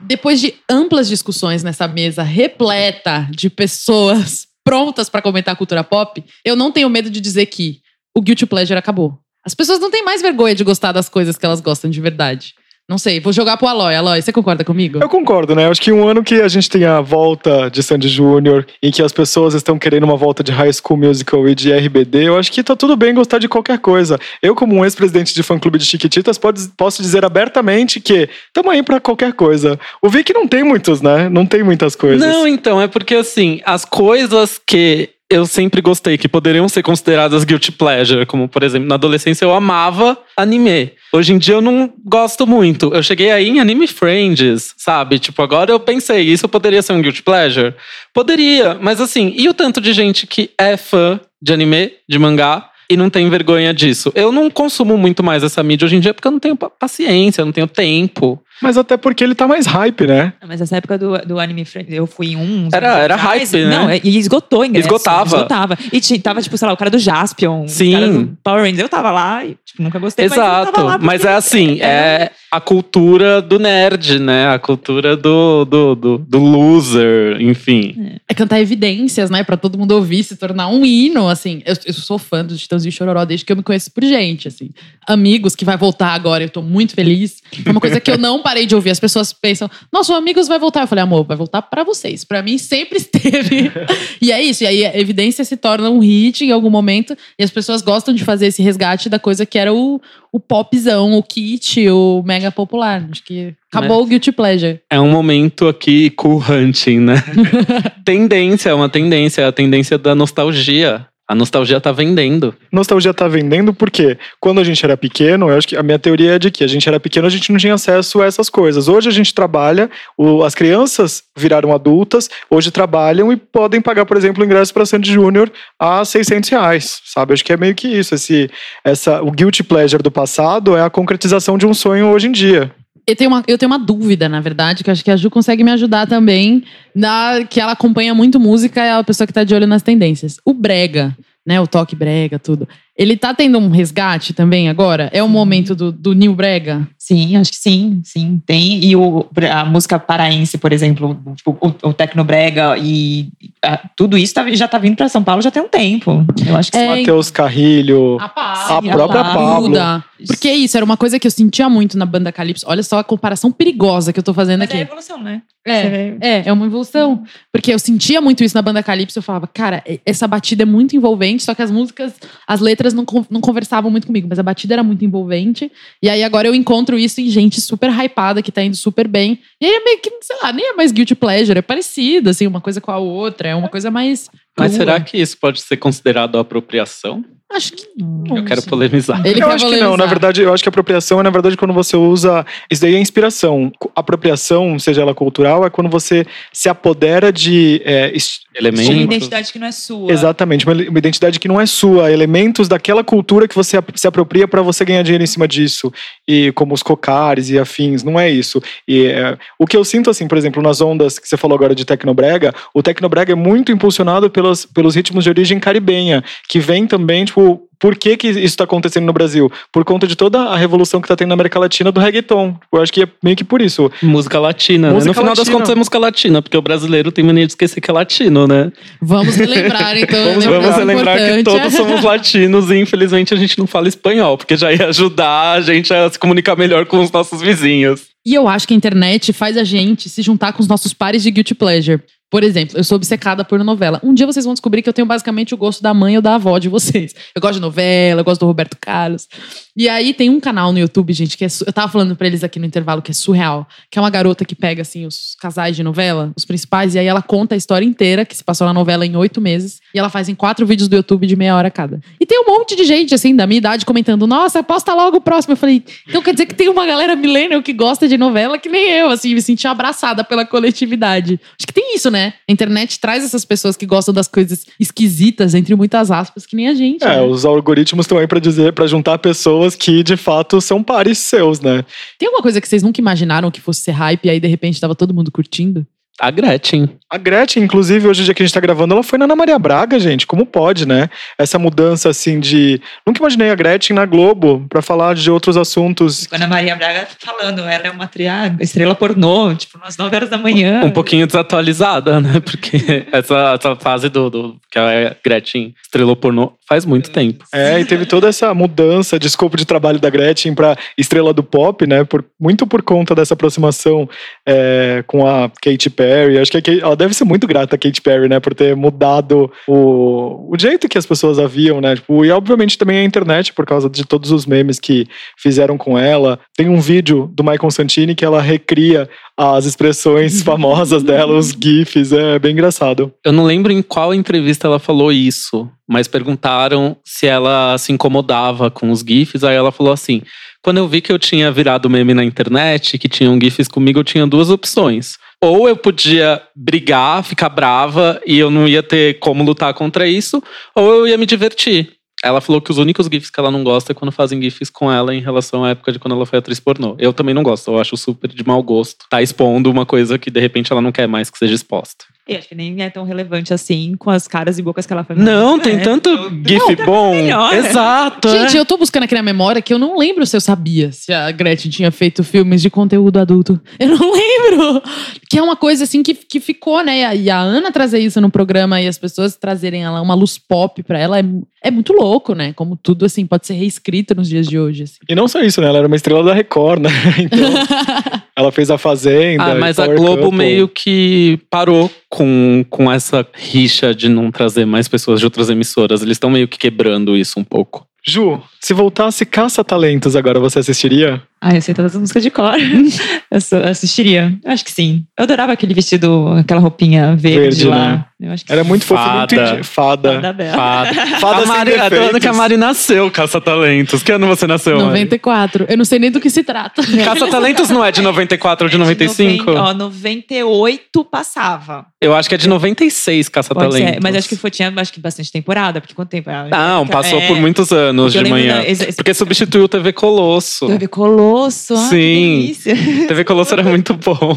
[0.00, 6.24] Depois de amplas discussões nessa mesa repleta de pessoas prontas para comentar a cultura pop,
[6.44, 7.80] eu não tenho medo de dizer que
[8.12, 9.24] o Guilty Pleasure acabou.
[9.46, 12.52] As pessoas não têm mais vergonha de gostar das coisas que elas gostam de verdade.
[12.88, 13.96] Não sei, vou jogar pro Aloy.
[13.96, 15.00] Aloy, você concorda comigo?
[15.02, 15.68] Eu concordo, né?
[15.68, 19.02] Acho que um ano que a gente tem a volta de Sandy Júnior, em que
[19.02, 22.52] as pessoas estão querendo uma volta de High School Musical e de RBD, eu acho
[22.52, 24.20] que tá tudo bem gostar de qualquer coisa.
[24.40, 28.84] Eu, como um ex-presidente de fã-clube de Chiquititas, pode- posso dizer abertamente que tamo aí
[28.84, 29.78] pra qualquer coisa.
[30.00, 31.28] O Vic não tem muitos, né?
[31.28, 32.20] Não tem muitas coisas.
[32.20, 37.42] Não, então, é porque assim, as coisas que eu sempre gostei, que poderiam ser consideradas
[37.44, 40.92] guilty pleasure, como por exemplo, na adolescência eu amava anime.
[41.12, 42.94] Hoje em dia eu não gosto muito.
[42.94, 45.18] Eu cheguei aí em Anime Friends, sabe?
[45.18, 47.74] Tipo, agora eu pensei, isso poderia ser um guilty pleasure?
[48.14, 52.70] Poderia, mas assim, e o tanto de gente que é fã de anime, de mangá,
[52.88, 54.12] e não tem vergonha disso?
[54.14, 56.70] Eu não consumo muito mais essa mídia hoje em dia porque eu não tenho pa-
[56.70, 58.40] paciência, eu não tenho tempo.
[58.62, 60.32] Mas até porque ele tá mais hype, né?
[60.46, 62.68] Mas essa época do, do Anime Friends, eu fui em um.
[62.72, 63.66] Era- era hype, né?
[63.68, 64.86] Não, e esgotou ingresso.
[64.88, 65.26] Esgotava.
[65.36, 65.78] Esgotava.
[65.92, 67.68] E ti- tava, tipo, sei lá, o cara do Jaspion.
[67.68, 67.90] Sim.
[67.90, 68.78] O cara do Power Rangers.
[68.80, 72.60] Eu tava lá e, tipo, nunca gostei, mas Exato, mas porque é assim, é a
[72.60, 74.48] cultura do nerd, né?
[74.48, 78.16] A cultura do, do, do, do loser, enfim.
[78.26, 79.44] É cantar evidências, né?
[79.44, 81.62] Pra todo mundo ouvir, se tornar um hino, assim.
[81.66, 84.70] Eu, eu sou fã dos e Chororó desde que eu me conheço por gente, assim.
[85.06, 87.42] Amigos, que vai voltar agora, eu tô muito feliz.
[87.64, 88.90] É uma coisa que eu não parei de ouvir.
[88.90, 90.82] As pessoas pensam, nossa, o Amigos vai voltar.
[90.82, 92.24] Eu falei, amor, vai voltar pra vocês.
[92.24, 93.70] Pra mim, sempre esteve.
[94.20, 94.64] e é isso.
[94.64, 97.14] E aí, a evidência se torna um hit em algum momento.
[97.38, 100.00] E as pessoas gostam de fazer esse resgate da coisa que era o,
[100.36, 103.08] o popzão, o kit, o mega popular.
[103.10, 104.80] Acho que acabou o Guilty Pleasure.
[104.90, 107.14] É um momento aqui cool hunting, né?
[108.04, 111.06] tendência, é uma tendência, é a tendência da nostalgia.
[111.28, 112.54] A nostalgia tá vendendo.
[112.70, 116.34] Nostalgia tá vendendo porque quando a gente era pequeno, eu acho que a minha teoria
[116.36, 118.86] é de que a gente era pequeno, a gente não tinha acesso a essas coisas.
[118.86, 124.16] Hoje a gente trabalha, o- as crianças viraram adultas, hoje trabalham e podem pagar, por
[124.16, 127.32] exemplo, o ingresso para Sandy Júnior a 600 reais, sabe?
[127.32, 128.14] Acho que é meio que isso.
[128.14, 128.48] Esse,
[128.84, 132.70] essa, o guilty pleasure do passado é a concretização de um sonho hoje em dia.
[133.08, 135.62] Eu tenho, uma, eu tenho uma dúvida, na verdade, que acho que a Ju consegue
[135.62, 139.54] me ajudar também, na, que ela acompanha muito música, é a pessoa que tá de
[139.54, 140.40] olho nas tendências.
[140.44, 141.16] O brega,
[141.46, 142.68] né, o toque brega, tudo.
[142.98, 145.10] Ele tá tendo um resgate também agora?
[145.12, 146.88] É o momento do, do new brega?
[146.98, 148.82] Sim, acho que sim, sim, tem.
[148.84, 153.28] E o, a música paraense, por exemplo, tipo, o, o Tecnobrega e
[153.62, 156.24] ah, tudo isso tá- já tá vindo pra São Paulo já tem um tempo.
[156.46, 158.32] Eu acho que É, Matheus Carrilho, A,
[158.78, 159.68] a Sim, própria a Pablo.
[159.68, 160.04] Muda.
[160.26, 162.64] Porque é isso, era uma coisa que eu sentia muito na banda Calypso.
[162.68, 164.82] Olha só a comparação perigosa que eu tô fazendo Mas é aqui.
[164.82, 165.42] evolução, né?
[165.66, 167.22] É, é, é uma evolução.
[167.52, 169.18] Porque eu sentia muito isso na banda Calypso.
[169.18, 172.14] Eu falava, cara, essa batida é muito envolvente, só que as músicas,
[172.46, 175.70] as letras letras não, não conversavam muito comigo, mas a batida era muito envolvente.
[176.02, 179.40] E aí agora eu encontro isso em gente super hypada, que tá indo super bem.
[179.60, 182.46] E aí é meio que, sei lá, nem é mais guilty pleasure, é parecido, assim,
[182.46, 184.30] uma coisa com a outra, é uma coisa mais.
[184.58, 184.84] Mas crua.
[184.84, 187.24] será que isso pode ser considerado apropriação?
[187.52, 187.86] Acho que.
[188.28, 189.20] Eu quero polemizar.
[189.24, 191.56] Ele eu quer acho que não, na verdade, eu acho que apropriação é, na verdade,
[191.56, 192.44] quando você usa.
[192.70, 193.70] Isso daí é inspiração.
[193.94, 197.80] Apropriação, seja ela cultural, é quando você se apodera de.
[197.84, 198.88] é, est- Uma Elementos.
[198.96, 200.10] identidade que não é sua.
[200.12, 204.48] Exatamente, uma, uma identidade que não é sua, elementos daquela cultura que você se apropria
[204.48, 205.92] para você ganhar dinheiro em cima disso,
[206.26, 208.60] e como os cocares e afins, não é isso.
[208.88, 211.74] E é, o que eu sinto assim, por exemplo, nas ondas que você falou agora
[211.74, 216.86] de tecnobrega, o tecnobrega é muito impulsionado pelos, pelos ritmos de origem caribenha, que vem
[216.86, 217.35] também, tipo,
[217.78, 219.52] por que, que isso está acontecendo no Brasil?
[219.70, 222.56] Por conta de toda a revolução que está tendo na América Latina do reggaeton.
[222.72, 223.90] Eu acho que é meio que por isso.
[224.02, 225.08] Música latina, Música né?
[225.08, 225.56] No final das latina.
[225.56, 228.72] contas é música latina, porque o brasileiro tem mania de esquecer que é latino, né?
[229.00, 230.24] Vamos relembrar, então.
[230.24, 234.38] Vamos- lembrar Vamos lembrar que todos somos latinos e infelizmente a gente não fala espanhol,
[234.38, 238.15] porque já ia ajudar a gente a se comunicar melhor com os nossos vizinhos.
[238.26, 241.22] E eu acho que a internet faz a gente se juntar com os nossos pares
[241.22, 242.02] de guilty pleasure.
[242.28, 244.00] Por exemplo, eu sou obcecada por novela.
[244.02, 246.34] Um dia vocês vão descobrir que eu tenho basicamente o gosto da mãe ou da
[246.34, 247.14] avó de vocês.
[247.32, 249.28] Eu gosto de novela, eu gosto do Roberto Carlos.
[249.76, 251.48] E aí tem um canal no YouTube, gente, que é.
[251.64, 253.68] Eu tava falando pra eles aqui no intervalo que é surreal.
[253.90, 257.06] Que é uma garota que pega, assim, os casais de novela, os principais, e aí
[257.06, 259.80] ela conta a história inteira, que se passou na novela em oito meses.
[259.94, 262.00] E ela faz em quatro vídeos do YouTube de meia hora cada.
[262.18, 265.20] E tem um monte de gente, assim, da minha idade comentando: Nossa, posta logo o
[265.20, 265.52] próximo.
[265.52, 268.68] Eu falei: Então quer dizer que tem uma galera millennial que gosta de novela que
[268.68, 271.40] nem eu, assim, me senti abraçada pela coletividade.
[271.58, 272.34] Acho que tem isso, né?
[272.48, 276.68] A internet traz essas pessoas que gostam das coisas esquisitas, entre muitas aspas, que nem
[276.68, 277.04] a gente.
[277.04, 277.22] É, né?
[277.22, 281.60] os algoritmos estão aí para dizer, para juntar pessoas que de fato são pares seus,
[281.60, 281.84] né?
[282.18, 284.80] Tem alguma coisa que vocês nunca imaginaram que fosse ser hype e aí de repente
[284.80, 285.86] tava todo mundo curtindo?
[286.18, 286.88] A Gretchen.
[287.10, 289.58] A Gretchen, inclusive, hoje, dia que a gente tá gravando, ela foi na Ana Maria
[289.58, 290.26] Braga, gente.
[290.26, 291.10] Como pode, né?
[291.38, 292.80] Essa mudança, assim, de.
[293.06, 296.26] Nunca imaginei a Gretchen na Globo pra falar de outros assuntos.
[296.26, 300.16] Quando a Maria Braga tá falando, ela é uma triada, estrela pornô, tipo, umas 9
[300.16, 300.82] horas da manhã.
[300.84, 302.40] Um pouquinho desatualizada, né?
[302.44, 307.44] Porque essa, essa fase do, do que a Gretchen estrelou pornô faz muito tempo.
[307.52, 311.42] É, e teve toda essa mudança de escopo de trabalho da Gretchen pra estrela do
[311.42, 312.04] pop, né?
[312.04, 314.08] Por, muito por conta dessa aproximação
[314.44, 316.05] é, com a Katy Perry.
[316.40, 318.40] Acho que a Kate- ela deve ser muito grata a Katy Perry, né?
[318.40, 321.96] Por ter mudado o, o jeito que as pessoas a viam, né?
[321.96, 325.06] Tipo, e obviamente também a internet, por causa de todos os memes que
[325.38, 326.38] fizeram com ela.
[326.56, 332.12] Tem um vídeo do Michael Santini que ela recria as expressões famosas dela, os GIFs.
[332.12, 333.12] É bem engraçado.
[333.24, 338.70] Eu não lembro em qual entrevista ela falou isso, mas perguntaram se ela se incomodava
[338.70, 339.44] com os GIFs.
[339.44, 340.22] Aí ela falou assim:
[340.62, 344.04] quando eu vi que eu tinha virado meme na internet, que tinham GIFs comigo, eu
[344.04, 345.16] tinha duas opções.
[345.42, 350.42] Ou eu podia brigar, ficar brava e eu não ia ter como lutar contra isso,
[350.74, 351.96] ou eu ia me divertir.
[352.24, 354.90] Ela falou que os únicos GIFs que ela não gosta é quando fazem GIFs com
[354.90, 356.96] ela em relação à época de quando ela foi atriz pornô.
[356.98, 359.04] Eu também não gosto, eu acho super de mau gosto.
[359.10, 362.06] Tá expondo uma coisa que de repente ela não quer mais que seja exposta.
[362.28, 365.04] E acho que nem é tão relevante assim com as caras e bocas que ela
[365.04, 365.16] faz.
[365.18, 365.78] Não, tem É.
[365.78, 366.10] tanto
[366.44, 367.12] GIF Não, tá bom.
[367.12, 367.54] melhor.
[367.54, 368.28] Exato.
[368.28, 368.60] Gente, é.
[368.60, 371.30] eu tô buscando aqui na memória que eu não lembro se eu sabia se a
[371.30, 373.60] Gretchen tinha feito filmes de conteúdo adulto.
[373.78, 374.82] Eu não lembro.
[375.30, 376.98] Que é uma coisa assim que, que ficou, né?
[376.98, 380.14] E a- E a Ana trazer isso no programa e as pessoas trazerem ela uma
[380.14, 381.24] luz pop pra ela é,
[381.62, 382.52] é muito louco, né?
[382.54, 384.82] Como tudo assim pode ser reescrito nos dias de hoje.
[384.82, 384.96] assim.
[385.08, 385.68] E não só isso, né?
[385.68, 386.90] Ela era uma estrela da Record, né?
[387.18, 387.38] Então,
[388.36, 389.44] ela fez a Fazenda.
[389.44, 390.36] Ah, mas a Globo Couple.
[390.38, 396.00] meio que parou com, com essa rixa de não trazer mais pessoas de outras emissoras.
[396.00, 397.86] Eles estão meio que quebrando isso um pouco.
[398.06, 401.22] Ju, se voltasse Caça-Talentos agora, você assistiria?
[401.40, 402.54] Ah, eu sei todas as músicas de cor.
[403.30, 404.36] eu assistiria.
[404.44, 405.04] Eu acho que sim.
[405.16, 407.76] Eu adorava aquele vestido, aquela roupinha verde, Verde, lá.
[407.76, 408.04] né?
[408.18, 409.18] Eu acho que Era muito fofo, Fada.
[409.18, 410.14] muito indi- fada.
[410.14, 410.56] Fada bela.
[410.56, 411.06] Fada.
[411.20, 414.02] Fada a sem Mari, tô ano que a Mari nasceu, Caça-Talentos.
[414.02, 414.86] Que ano você nasceu, Mari?
[414.88, 415.66] 94.
[415.68, 416.82] Eu não sei nem do que se trata.
[417.04, 419.44] Caça-Talentos não é de 94 ou de 95?
[419.44, 421.86] Noven- Ó, 98 passava.
[422.00, 423.76] Eu acho que é de 96 Pode Caça-Talentos.
[423.94, 426.30] ser, mas acho que foi, tinha acho que bastante temporada, porque quanto tempo?
[426.30, 426.48] era?
[426.48, 428.55] Não, passou É, por muitos anos porque de manhã.
[428.64, 430.66] Ex- Porque substituiu o TV Colosso.
[430.66, 431.74] TV Colosso.
[431.74, 431.90] Ah, Sim.
[431.92, 433.06] Que delícia.
[433.08, 434.36] TV Colosso era muito bom.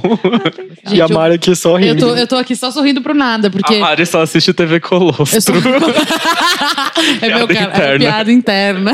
[0.92, 2.00] e a Gente, Mari aqui só Eu rindo.
[2.08, 3.76] tô, eu tô aqui só sorrindo pro nada, porque.
[3.76, 5.40] A Mari só assiste TV Colosso.
[5.42, 5.56] Sou...
[7.22, 8.00] é meu cara, é interna.
[8.00, 8.92] piada interna.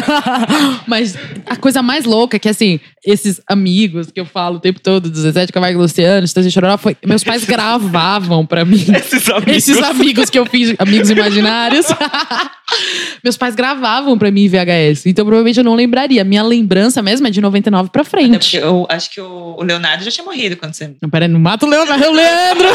[0.87, 4.79] Mas a coisa mais louca é que, assim, esses amigos que eu falo o tempo
[4.79, 6.95] todo, do Zezé de Camargo e Luciano, Estância Chororó, foi...
[7.05, 8.83] meus pais gravavam pra mim.
[8.95, 9.55] Esses amigos.
[9.55, 11.85] Esses amigos que eu fiz, amigos imaginários.
[13.23, 15.05] meus pais gravavam pra mim em VHS.
[15.15, 16.25] Então, provavelmente eu não lembraria.
[16.25, 18.37] Minha lembrança mesmo é de 99 pra Até frente.
[18.37, 20.93] porque eu acho que o Leonardo já tinha morrido quando você.
[21.01, 22.67] Não, peraí, não mata o Leandro, é o Leandro!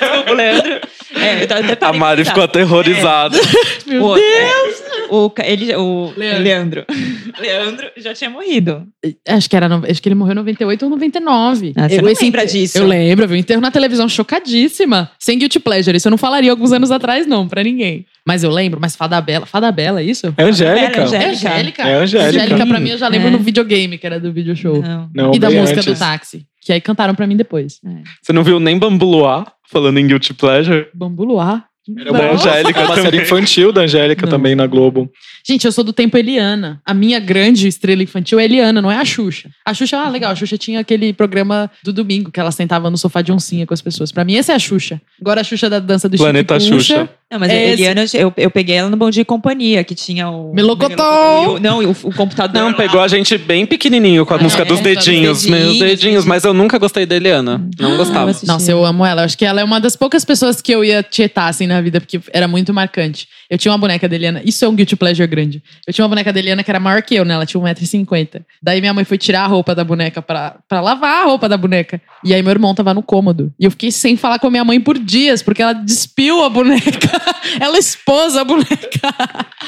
[0.00, 0.80] Desculpa, o Leandro.
[1.14, 3.38] É, eu até A Mari ficou aterrorizada.
[3.86, 4.89] Meu Pô, Deus!
[5.10, 6.42] É, o, ele, o Leandro.
[6.42, 6.84] Leandro.
[7.40, 8.86] Leandro já tinha morrido.
[9.28, 11.72] Acho que, era, acho que ele morreu em 98 ou 99.
[11.76, 12.78] Ah, você eu, não lembra disso?
[12.78, 15.10] Eu lembro, eu vi o enterro na televisão chocadíssima.
[15.18, 15.96] Sem guilty pleasure.
[15.96, 18.06] Isso eu não falaria alguns anos atrás, não, pra ninguém.
[18.26, 19.46] Mas eu lembro, mas Fada Bela.
[19.46, 20.32] Fada Bela, é isso?
[20.36, 21.00] É Angélica.
[21.00, 21.82] É Angélica?
[21.82, 22.28] É Angélica.
[22.28, 23.30] Angélica, pra mim, eu já lembro É.
[23.30, 24.80] no videogame, que era do video show.
[24.80, 25.10] Não.
[25.14, 25.94] Não, e da música antes.
[25.94, 26.46] do táxi.
[26.62, 27.80] Que aí cantaram pra mim depois.
[28.22, 30.88] Você não viu nem Bambu Luar falando em Guilty Pleasure?
[30.94, 31.69] Bambu Luar.
[31.98, 34.30] Era uma Angélica uma série infantil da Angélica Não.
[34.30, 35.10] também na Globo.
[35.46, 36.80] Gente, eu sou do tempo Eliana.
[36.84, 39.48] A minha grande estrela infantil é Eliana, não é a Xuxa.
[39.64, 42.98] A Xuxa, ah, legal, a Xuxa tinha aquele programa do domingo que ela sentava no
[42.98, 44.12] sofá de oncinha com as pessoas.
[44.12, 45.00] Pra mim, essa é a Xuxa.
[45.20, 46.60] Agora a Xuxa da dança do Planeta.
[46.60, 47.08] Xuxa.
[47.30, 49.94] Não, mas É a Eliana, eu, eu peguei ela no Bom Dia e Companhia, que
[49.94, 50.52] tinha o...
[50.52, 51.54] Melocotão!
[51.54, 52.74] o- Não, o, o computador Não, lá.
[52.74, 54.64] pegou a gente bem pequenininho com a Ah, música é?
[54.64, 55.64] dos Dos dedinhos, dedinhos.
[55.66, 57.64] meus dedinhos, mas eu nunca gostei da Eliana.
[57.78, 58.30] Não Ah, gostava.
[58.32, 58.36] eu.
[58.46, 59.22] Nossa, eu amo ela.
[59.22, 61.80] Eu acho que ela é uma das poucas pessoas que eu ia tietar, assim, na
[61.80, 63.28] vida, porque era muito marcante.
[63.48, 64.42] Eu tinha uma boneca da Eliana.
[64.44, 65.62] Isso é um guilty pleasure grande.
[65.86, 67.34] Eu tinha uma boneca da Eliana que era maior que eu, né?
[67.34, 68.42] Ela tinha 1,50m.
[68.62, 71.56] Daí minha mãe foi tirar a roupa da boneca pra, pra lavar a roupa da
[71.56, 72.00] boneca.
[72.24, 73.52] E aí meu irmão tava no cômodo.
[73.58, 76.48] E eu fiquei sem falar com a minha mãe por dias, porque ela despiu a
[76.48, 77.19] boneca.
[77.60, 79.00] ela expôs a boneca.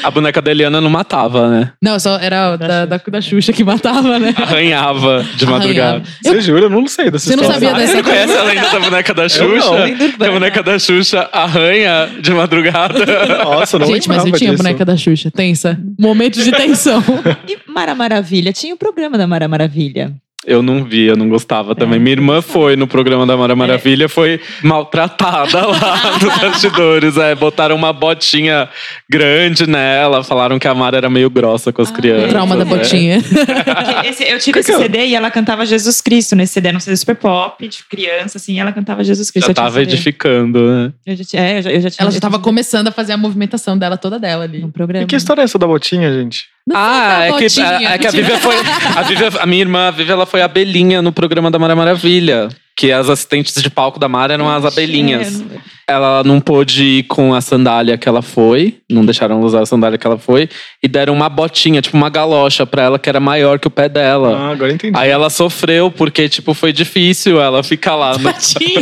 [0.02, 1.72] A boneca da Eliana não matava, né?
[1.82, 4.34] Não, só era da, da, da Xuxa que matava, né?
[4.36, 5.96] Arranhava de madrugada.
[5.98, 6.08] Arranhava.
[6.24, 6.64] Eu- Você jura?
[6.66, 7.68] Eu não sei dessa Você não história.
[7.68, 9.70] sabia dessa Você não conhece a lenda da boneca da Xuxa?
[10.18, 10.26] não.
[10.26, 13.04] A boneca da Xuxa arranha de madrugada.
[13.44, 15.30] Nossa, eu não Gente, mas eu tinha a boneca da Xuxa.
[15.30, 15.78] Tensa.
[15.98, 17.02] Momentos de tensão.
[17.48, 18.52] E Mara Maravilha?
[18.52, 20.12] Tinha o programa da Mara Maravilha.
[20.44, 22.00] Eu não vi, eu não gostava também.
[22.00, 27.16] Minha irmã foi no programa da Mara Maravilha, foi maltratada lá nos bastidores.
[27.16, 28.68] É, botaram uma botinha
[29.08, 32.30] grande nela, falaram que a Mara era meio grossa com as crianças.
[32.30, 32.64] Trauma da é.
[32.64, 33.18] botinha.
[34.04, 36.96] Esse- eu tive esse CD e ela cantava Jesus Cristo nesse CD, era um CD
[36.96, 39.46] super pop, de criança, assim, e ela cantava Jesus Cristo.
[39.46, 40.92] Já Eu tava edificando, né?
[41.06, 43.12] Eu já é, eu já, eu já tinha Ela já eu tava começando a fazer
[43.12, 44.64] a movimentação dela, toda dela ali.
[44.64, 45.04] um programa.
[45.04, 46.46] E que história é essa da botinha, gente?
[46.66, 47.88] Não Ah, é que, botinha.
[47.94, 48.54] é que a Vivian foi.
[48.96, 52.48] A, Vivian, a minha irmã, a Vivian, ela foi abelhinha no programa da Mara Maravilha.
[52.76, 55.42] Que as assistentes de palco da Mara eram as abelhinhas.
[55.88, 59.66] Ela não pôde ir com a sandália que ela foi, não deixaram ela usar a
[59.66, 60.48] sandália que ela foi,
[60.82, 63.88] e deram uma botinha, tipo uma galocha pra ela que era maior que o pé
[63.88, 64.36] dela.
[64.36, 64.96] Ah, agora entendi.
[64.96, 68.16] Aí ela sofreu, porque, tipo, foi difícil ela ficar lá.
[68.16, 68.32] No...
[68.32, 68.80] Tadinha.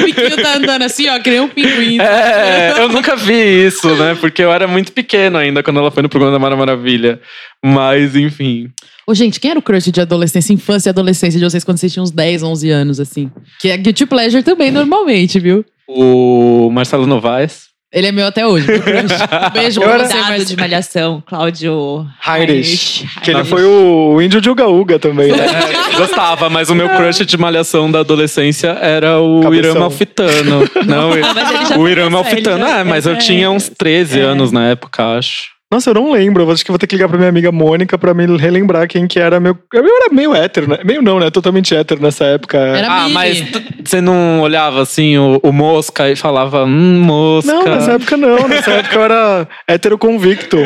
[0.00, 1.98] o biquinho tá andando assim, ó, que nem um pinguim.
[2.00, 4.16] É, eu nunca vi isso, né?
[4.20, 7.20] Porque eu era muito pequeno ainda quando ela foi no programa da Mara Maravilha.
[7.64, 8.70] Mas, enfim.
[9.06, 11.92] Ô, gente, quem era o crush de adolescência, infância e adolescência de vocês quando vocês
[11.92, 13.30] tinham uns 10, 11 anos, assim?
[13.60, 15.64] Que é guilty pleasure também, normalmente, viu?
[15.94, 17.70] O Marcelo Novaes.
[17.94, 18.66] Ele é meu até hoje.
[18.66, 19.12] meu crush.
[19.12, 20.48] Um beijo Eu pra era- mas...
[20.48, 23.06] de Malhação, Cláudio Heinrich.
[23.22, 25.44] Que ele foi o, índio de Uga Uga também, né?
[25.92, 29.70] É, gostava, mas o meu crush de malhação da adolescência era o Cabeção.
[29.72, 30.70] Irã Malfitano.
[30.86, 33.68] Não, Ah, mas ele já o Irã Malfitano, já- é, mas eu é, tinha uns
[33.68, 34.22] 13 é.
[34.22, 35.51] anos na época, acho.
[35.72, 36.42] Nossa, eu não lembro.
[36.42, 39.06] Eu acho que vou ter que ligar pra minha amiga Mônica pra me relembrar quem
[39.06, 39.56] que era meu.
[39.72, 40.80] Eu era meio hétero, né?
[40.84, 41.30] Meio não, né?
[41.30, 42.58] Totalmente hétero nessa época.
[42.58, 43.14] Era ah, Mini.
[43.14, 43.44] mas
[43.82, 47.50] você não olhava assim o, o Mosca e falava, hum, Mosca.
[47.50, 48.46] Não, nessa época não.
[48.46, 50.58] Nessa época eu era hétero convicto.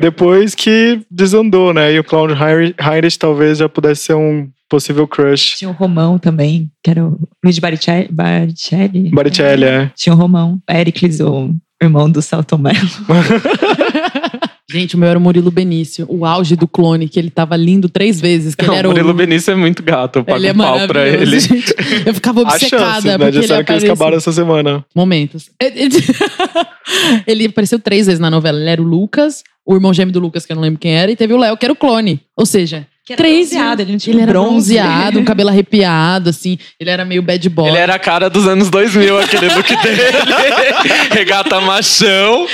[0.00, 1.92] Depois que desandou, né?
[1.92, 5.56] E o Clown Heinrich, talvez já pudesse ser um possível crush.
[5.58, 8.08] Tinha o Romão também, que era o Luiz Baricelli.
[8.10, 9.10] Baricelli?
[9.10, 9.90] Baricelli, é.
[9.94, 11.50] Tinha o Romão, Pericles, o
[11.82, 12.78] irmão do Salto Mello.
[14.70, 16.06] Gente, o meu era o Murilo Benício.
[16.08, 18.54] O auge do clone, que ele tava lindo três vezes.
[18.54, 19.14] Que ele Não, era o Murilo o...
[19.14, 21.38] Benício é muito gato, eu pago Ele é um pau pra ele.
[21.38, 21.74] gente.
[22.06, 22.84] Eu ficava A obcecada.
[22.94, 23.18] chance, né?
[23.18, 24.84] porque ele que eles acabaram essa semana.
[24.94, 25.50] Momentos.
[27.26, 28.58] Ele apareceu três vezes na novela.
[28.58, 31.10] Ele era o Lucas, o irmão gêmeo do Lucas, que eu não lembro quem era,
[31.10, 32.20] e teve o Léo, que era o clone.
[32.36, 34.74] Ou seja, Que era três bronzeado, ele não tinha ele era bronze.
[34.74, 36.56] bronzeado, um cabelo arrepiado, assim.
[36.80, 37.68] Ele era meio bad boy.
[37.68, 40.00] Ele era a cara dos anos 2000, aquele look dele.
[41.12, 42.46] Regata machão,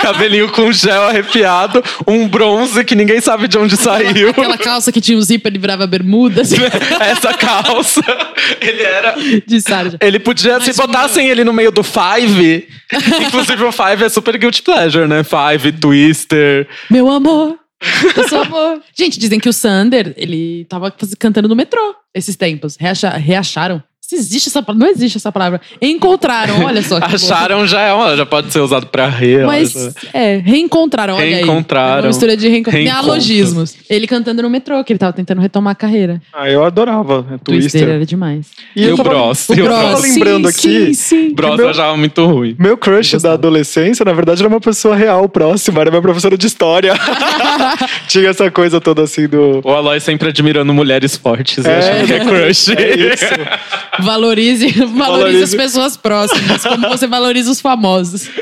[0.00, 4.30] cabelinho com gel arrepiado, um bronze que ninguém sabe de onde saiu.
[4.30, 6.56] Aquela calça que tinha o zíper e virava bermuda, assim,
[7.00, 8.00] Essa calça.
[8.60, 9.14] Ele era.
[9.44, 9.98] de sarja.
[10.00, 12.68] Ele podia, se botassem ele no meio do Five.
[13.26, 15.24] Inclusive, o Five é super guilty pleasure, né?
[15.24, 16.68] Five, Twister.
[16.88, 17.56] Meu amor.
[18.16, 18.82] Eu sou amor.
[18.96, 22.76] Gente, dizem que o Sander, ele tava cantando no metrô esses tempos.
[22.76, 23.82] Reacha- reacharam.
[24.08, 24.86] Se existe essa palavra.
[24.86, 25.60] Não existe essa palavra.
[25.82, 26.98] Encontraram, olha só.
[27.02, 29.42] Acharam já, é, ó, já pode ser usado pra rir.
[29.42, 31.34] ó, Mas, já- é, reencontraram, olha aí.
[31.34, 31.96] Reencontraram.
[31.96, 32.78] É Uma mistura de reencontro.
[32.78, 33.04] Reencontros.
[33.06, 33.74] Neologismos.
[33.90, 36.22] Ele cantando no metrô, que ele tava tentando retomar a carreira.
[36.32, 37.22] Ah, eu adorava.
[37.42, 37.88] Twister Twister.
[37.88, 38.46] era demais.
[38.76, 39.48] E E eu o tava- Bros.
[39.48, 39.68] O E Bros.
[39.68, 39.80] Bros.
[39.80, 41.34] tava lembrando sim, aqui Sim, sim.
[41.34, 42.54] Bros meu- eu achava muito ruim.
[42.60, 45.80] Meu crush da adolescência, na verdade, era uma pessoa real, próxima.
[45.80, 46.94] Era minha professora de história.
[48.08, 49.60] Tinha essa coisa toda assim do...
[49.64, 51.64] O Aloy sempre admirando mulheres fortes.
[51.64, 51.78] Eu É.
[51.78, 52.68] achava que é crush.
[52.72, 53.24] É isso.
[54.00, 55.42] Valorize, valorize, Valorize.
[55.42, 58.28] as pessoas próximas, como você valoriza os famosos.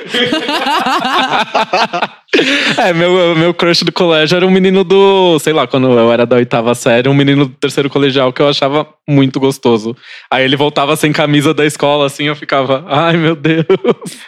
[2.78, 6.26] É, meu, meu crush do colégio era um menino do, sei lá, quando eu era
[6.26, 9.96] da oitava série, um menino do terceiro colegial que eu achava muito gostoso.
[10.30, 13.64] Aí ele voltava sem camisa da escola, assim, eu ficava, ai meu Deus.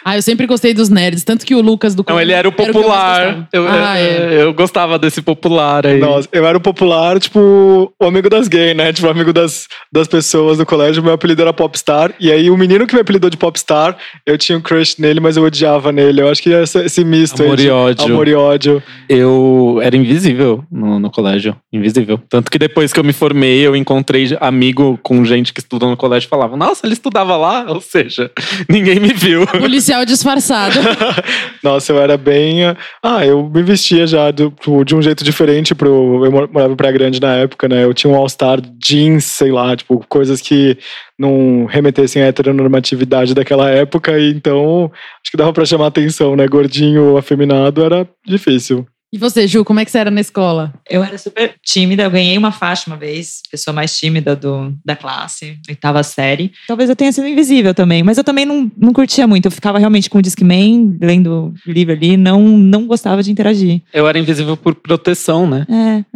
[0.05, 2.51] Ah, eu sempre gostei dos nerds, tanto que o Lucas do Não, ele era o
[2.51, 3.25] que eu mais popular.
[3.25, 3.47] gostava.
[3.51, 4.43] Eu, ah, eu, é.
[4.43, 5.99] eu gostava desse popular aí.
[5.99, 8.93] Nossa, eu era o popular, tipo, o amigo das gays, né?
[8.93, 11.03] Tipo, o amigo das, das pessoas do colégio.
[11.03, 12.13] Meu apelido era Popstar.
[12.19, 15.35] E aí, o menino que me apelidou de Popstar, eu tinha um crush nele, mas
[15.37, 16.21] eu odiava nele.
[16.21, 17.57] Eu acho que esse, esse misto Amor aí.
[17.57, 18.05] de e ódio.
[18.05, 18.83] Amor e ódio.
[19.09, 21.55] Eu era invisível no, no colégio.
[21.73, 22.19] Invisível.
[22.29, 25.97] Tanto que depois que eu me formei, eu encontrei amigo com gente que estudou no
[25.97, 27.65] colégio e falava, nossa, ele estudava lá?
[27.67, 28.31] Ou seja,
[28.69, 29.45] ninguém me viu.
[29.47, 30.75] Policial disfarçado.
[31.63, 32.61] Nossa, eu era bem.
[33.03, 34.53] Ah, eu me vestia já do-
[34.85, 36.23] de um jeito diferente pro.
[36.25, 37.83] Eu mor- morava em Praia Grande na época, né?
[37.83, 40.77] Eu tinha um All-Star jeans, sei lá, tipo, coisas que
[41.17, 46.47] não remetessem à heteronormatividade daquela época, e então acho que dava pra chamar atenção, né?
[46.47, 48.85] Gordinho, afeminado, era difícil.
[49.11, 50.73] E você, Ju, como é que você era na escola?
[50.89, 54.97] Eu era super tímida, eu ganhei uma faixa uma vez, pessoa mais tímida do, da
[54.97, 56.51] classe, oitava série.
[56.67, 59.45] Talvez eu tenha sido invisível também, mas eu também não, não curtia muito.
[59.45, 63.81] Eu ficava realmente com o Discman, lendo livro ali, não, não gostava de interagir.
[63.93, 65.65] Eu era invisível por proteção, né?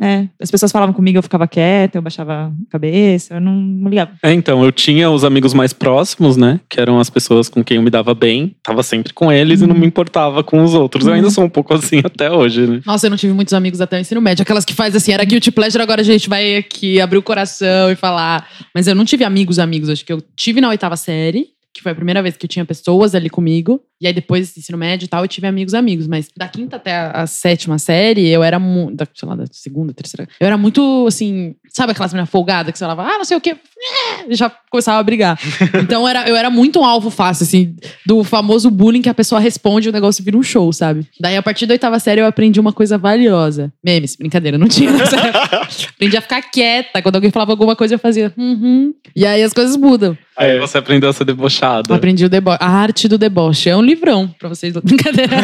[0.02, 0.28] É, é.
[0.42, 4.12] As pessoas falavam comigo, eu ficava quieta, eu baixava a cabeça, eu não, não ligava.
[4.22, 6.60] É, então, eu tinha os amigos mais próximos, né?
[6.68, 8.54] Que eram as pessoas com quem eu me dava bem.
[8.62, 11.08] Tava sempre com eles e não me importava com os outros.
[11.08, 12.81] Eu ainda sou um pouco assim até hoje, né?
[12.86, 14.44] Nossa, eu não tive muitos amigos até o ensino médio.
[14.44, 17.92] Aquelas que faz assim, era guilty pleasure, agora a gente vai aqui abrir o coração
[17.92, 18.48] e falar.
[18.74, 19.90] Mas eu não tive amigos, amigos.
[19.90, 22.66] Acho que eu tive na oitava série, que foi a primeira vez que eu tinha
[22.66, 23.82] pessoas ali comigo.
[24.02, 26.08] E aí depois, ensino médio e tal, eu tive amigos, amigos.
[26.08, 28.95] Mas da quinta até a, a sétima série, eu era muito.
[28.95, 30.28] Da, sei lá, da segunda, terceira.
[30.39, 31.56] Eu era muito, assim.
[31.70, 33.56] Sabe aquelas meninas folgadas que você falava, ah, não sei o quê.
[34.30, 35.39] Já começava a brigar.
[35.82, 37.76] Então era, eu era muito um alvo fácil, assim,
[38.06, 41.06] do famoso bullying que a pessoa responde e o negócio vira um show, sabe?
[41.20, 43.72] Daí, a partir da oitava série, eu aprendi uma coisa valiosa.
[43.84, 44.91] Memes, brincadeira, não tinha.
[45.93, 47.02] aprendi a ficar quieta.
[47.02, 48.93] Quando alguém falava alguma coisa, eu fazia, uhum.
[49.16, 50.18] E aí as coisas mudam.
[50.38, 51.93] Aí você aprendeu a ser debochado.
[51.93, 53.70] Aprendi o debo a arte do deboche.
[53.70, 54.74] É um livrão pra vocês.
[54.74, 55.36] Brincadeira.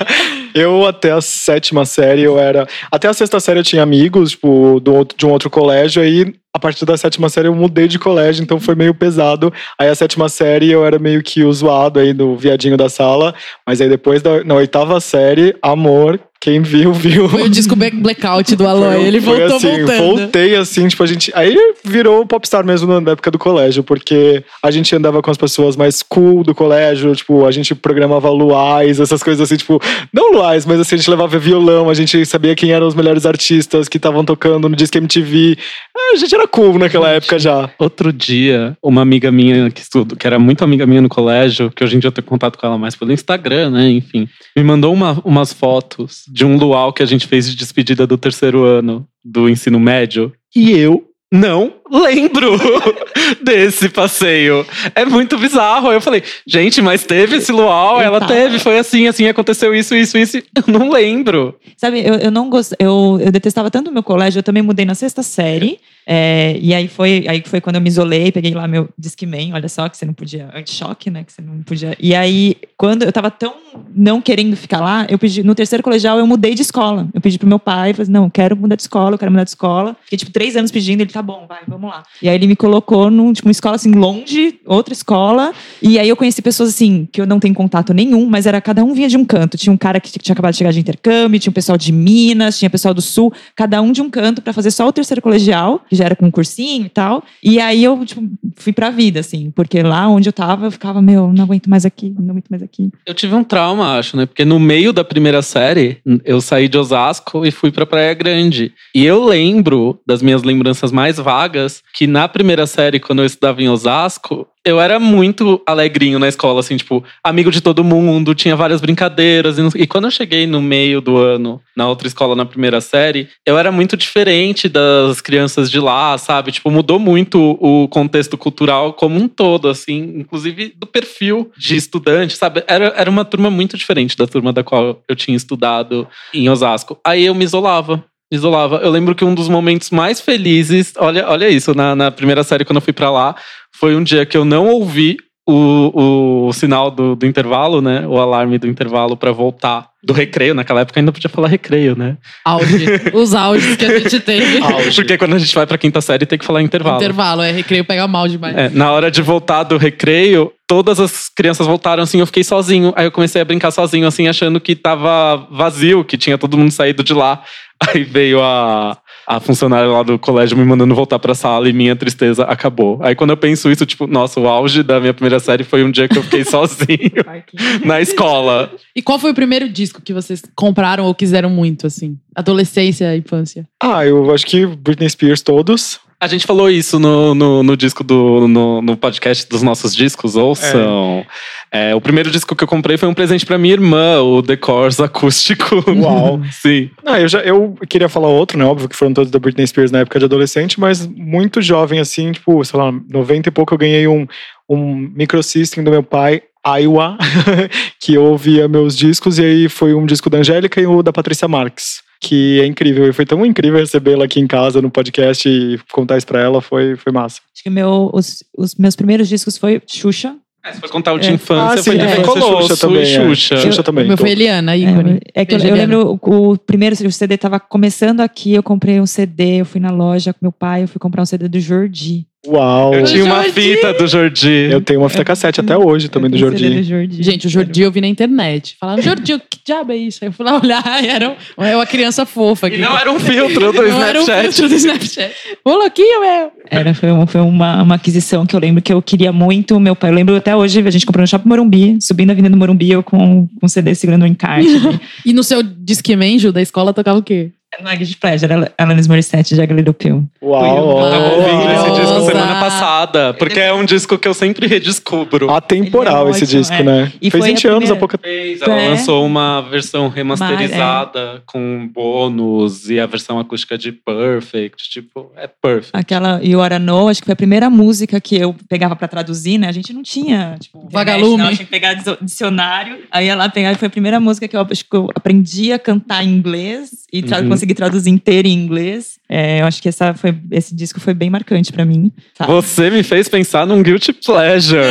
[0.54, 2.66] Eu, até a sétima série, eu era.
[2.90, 6.34] Até a sexta série eu tinha amigos, tipo, do de um outro colégio, aí.
[6.54, 9.52] A partir da sétima série eu mudei de colégio, então foi meio pesado.
[9.78, 13.34] Aí a sétima série eu era meio que o zoado aí do viadinho da sala.
[13.66, 17.28] Mas aí depois, da, na oitava série, amor, quem viu, viu.
[17.28, 19.02] Foi o disco Black- Blackout do Aloy.
[19.04, 19.98] Ele voltou assim, voltando.
[19.98, 21.32] Voltei assim, tipo, a gente.
[21.34, 25.76] Aí virou popstar mesmo na época do colégio, porque a gente andava com as pessoas
[25.76, 29.80] mais cool do colégio, tipo, a gente programava luais, essas coisas assim, tipo,
[30.12, 33.26] não luais, mas assim, a gente levava violão, a gente sabia quem eram os melhores
[33.26, 35.56] artistas que estavam tocando no Disque MTV.
[35.96, 37.68] Ah, A gente era cool naquela época já.
[37.78, 41.82] Outro dia, uma amiga minha que estudo, que era muito amiga minha no colégio, que
[41.82, 43.90] hoje em dia eu tenho contato com ela mais pelo Instagram, né?
[43.90, 48.06] Enfim, me mandou uma- umas fotos de um luau que a gente fez de despedida
[48.06, 50.32] do terceiro ano do ensino médio.
[50.54, 52.52] E eu não lembro
[53.42, 54.66] desse passeio.
[54.94, 55.88] É muito bizarro.
[55.88, 58.00] Aí eu falei, gente, mas teve esse luau?
[58.00, 58.26] Ela Eita.
[58.26, 60.38] teve, foi assim, assim, aconteceu isso, isso, isso.
[60.56, 61.54] Eu não lembro.
[61.76, 64.86] Sabe, eu, eu não gosto, eu, eu detestava tanto o meu colégio, eu também mudei
[64.86, 65.78] na sexta série.
[66.06, 69.68] é, e aí foi, aí foi quando eu me isolei, peguei lá meu Discman, olha
[69.68, 71.24] só, que você não podia, anti-choque, né?
[71.24, 71.96] Que você não podia.
[72.00, 73.54] E aí, quando eu tava tão
[73.94, 77.08] não querendo ficar lá, eu pedi, no terceiro colegial, eu mudei de escola.
[77.12, 79.44] Eu pedi pro meu pai, falei, não, eu quero mudar de escola, eu quero mudar
[79.44, 79.96] de escola.
[80.04, 82.02] Fiquei, tipo, três anos pedindo, ele, tá bom, vai, vamos lá.
[82.22, 85.52] E aí ele me colocou num, tipo, uma escola, assim, longe, outra escola.
[85.82, 88.84] E aí eu conheci pessoas, assim, que eu não tenho contato nenhum, mas era cada
[88.84, 89.56] um vinha de um canto.
[89.56, 92.58] Tinha um cara que tinha acabado de chegar de intercâmbio, tinha um pessoal de Minas,
[92.58, 95.84] tinha pessoal do Sul, cada um de um canto pra fazer só o terceiro colegial,
[95.88, 97.22] que já era com um cursinho e tal.
[97.42, 98.22] E aí eu, tipo,
[98.56, 101.84] fui pra vida, assim, porque lá onde eu tava, eu ficava, meu, não aguento mais
[101.84, 102.90] aqui, não aguento mais aqui.
[103.06, 104.26] Eu tive um trauma, acho, né?
[104.26, 108.72] Porque no meio da primeira série, eu saí de Osasco e fui pra Praia Grande.
[108.94, 113.62] E eu lembro das minhas lembranças mais vagas que na primeira série, quando eu estudava
[113.62, 118.56] em Osasco, eu era muito alegrinho na escola, assim, tipo, amigo de todo mundo, tinha
[118.56, 119.58] várias brincadeiras.
[119.58, 123.28] E, e quando eu cheguei no meio do ano, na outra escola, na primeira série,
[123.46, 126.50] eu era muito diferente das crianças de lá, sabe?
[126.50, 132.36] Tipo, mudou muito o contexto cultural como um todo, assim, inclusive do perfil de estudante,
[132.36, 132.64] sabe?
[132.66, 136.98] Era, era uma turma muito diferente da turma da qual eu tinha estudado em Osasco.
[137.04, 138.04] Aí eu me isolava.
[138.30, 138.78] Isolava.
[138.78, 142.64] Eu lembro que um dos momentos mais felizes, olha, olha isso, na, na primeira série,
[142.64, 143.36] quando eu fui pra lá,
[143.78, 145.16] foi um dia que eu não ouvi
[145.46, 148.04] o, o sinal do, do intervalo, né?
[148.06, 150.54] O alarme do intervalo pra voltar do recreio.
[150.54, 152.16] Naquela época ainda podia falar recreio, né?
[152.44, 152.86] Auge.
[153.14, 154.60] Os auges que a gente teve.
[154.94, 156.96] Porque quando a gente vai pra quinta série tem que falar intervalo.
[156.96, 158.56] Intervalo, é recreio pega mal demais.
[158.56, 162.92] É, na hora de voltar do recreio, todas as crianças voltaram assim, eu fiquei sozinho.
[162.96, 166.72] Aí eu comecei a brincar sozinho, assim, achando que tava vazio, que tinha todo mundo
[166.72, 167.42] saído de lá.
[167.88, 171.96] Aí veio a, a funcionária lá do colégio me mandando voltar pra sala e minha
[171.96, 172.98] tristeza acabou.
[173.02, 175.90] Aí quando eu penso isso, tipo, nossa, o auge da minha primeira série foi um
[175.90, 177.10] dia que eu fiquei sozinho
[177.84, 178.70] na escola.
[178.94, 182.16] E qual foi o primeiro disco que vocês compraram ou quiseram muito, assim?
[182.34, 183.66] Adolescência, infância.
[183.82, 185.98] Ah, eu acho que Britney Spears todos.
[186.18, 188.48] A gente falou isso no, no, no disco do.
[188.48, 191.26] No, no podcast dos nossos discos, ouçam.
[191.70, 194.98] É, o primeiro disco que eu comprei foi um presente pra minha irmã, o Decors
[194.98, 195.84] acústico.
[195.90, 196.40] Uau.
[196.50, 196.90] Sim.
[197.04, 198.64] Ah, eu já eu queria falar outro, né?
[198.64, 202.32] Óbvio que foram todos da Britney Spears na época de adolescente, mas muito jovem, assim,
[202.32, 204.26] tipo, sei lá, 90 e pouco eu ganhei um,
[204.66, 207.18] um microsystem do meu pai, Iowa,
[208.00, 211.12] que eu ouvia meus discos, e aí foi um disco da Angélica e o da
[211.12, 212.05] Patrícia Marques.
[212.20, 216.16] Que é incrível, e foi tão incrível recebê-la aqui em casa no podcast e contar
[216.16, 217.40] isso pra ela, foi, foi massa.
[217.54, 220.34] Acho que meu, os, os meus primeiros discos foi Xuxa.
[220.64, 221.32] É, se for contar o de É.
[221.32, 222.22] infância, Ah, foi sim, é.
[222.22, 223.06] Colosso Xuxa também, e é.
[223.06, 223.56] Xuxa.
[223.58, 224.04] Xuxa também.
[224.04, 224.40] o meu foi todos.
[224.42, 225.20] Eliana, ícone.
[225.32, 228.62] É, é que eu, eu lembro o, o primeiro o CD tava começando aqui, eu
[228.64, 231.48] comprei um CD, eu fui na loja com meu pai, eu fui comprar um CD
[231.48, 232.26] do Jordi.
[232.46, 232.94] Uau!
[232.94, 233.52] Eu tinha uma Jordi.
[233.52, 234.68] fita do Jordi.
[234.70, 236.68] Eu tenho uma fita cassete até hoje também do Jordi.
[236.68, 237.22] do Jordi.
[237.22, 238.76] Gente, o Jordi eu vi na internet.
[238.78, 240.18] Falaram, Jordi, que diabo é isso?
[240.22, 242.68] Aí eu fui lá olhar e era é uma criança fofa.
[242.68, 244.42] E não era um filtro do Não era um Snapchat.
[244.42, 245.34] filtro do Snapchat.
[245.64, 246.52] Ô, louquinho, meu!
[246.70, 249.78] Era, foi, uma, foi uma, uma aquisição que eu lembro que eu queria muito.
[249.78, 252.56] Meu pai, eu lembro até hoje, a gente comprou no Shopping Morumbi, subindo a Avenida
[252.56, 254.66] Morumbi, eu com, com CD segurando um encarte.
[255.24, 257.50] E no seu Discmanjo da escola tocava o quê?
[257.82, 260.24] Não é Guilty Pleasure, era Alanis Morissette de Little Pill.
[260.42, 261.00] Uau!
[261.12, 265.50] Eu ouvindo esse disco semana passada, porque é um disco que eu sempre redescubro.
[265.50, 266.82] Atemporal é esse ótimo, disco, é.
[266.82, 267.12] né?
[267.20, 268.88] E Fez foi a 20 anos há pouco Fez, ela É.
[268.90, 274.88] lançou uma versão remasterizada com bônus e a versão acústica de Perfect.
[274.90, 275.90] Tipo, é perfect.
[275.92, 279.58] Aquela You Oughta Know, acho que foi a primeira música que eu pegava pra traduzir,
[279.58, 279.68] né?
[279.68, 281.36] A gente não tinha, tipo, Vagalume.
[281.38, 282.98] Não, tinha que pegar dicio- dicionário.
[283.10, 286.24] Aí ela pegava, foi a primeira música que eu, acho que eu aprendi a cantar
[286.24, 287.48] em inglês e Uhum.
[287.48, 289.18] consegui traduzir inteira em inglês.
[289.28, 292.12] É, eu acho que essa foi, esse disco foi bem marcante pra mim.
[292.36, 292.46] Tá.
[292.46, 294.86] Você me fez pensar num Guilty Pleasure.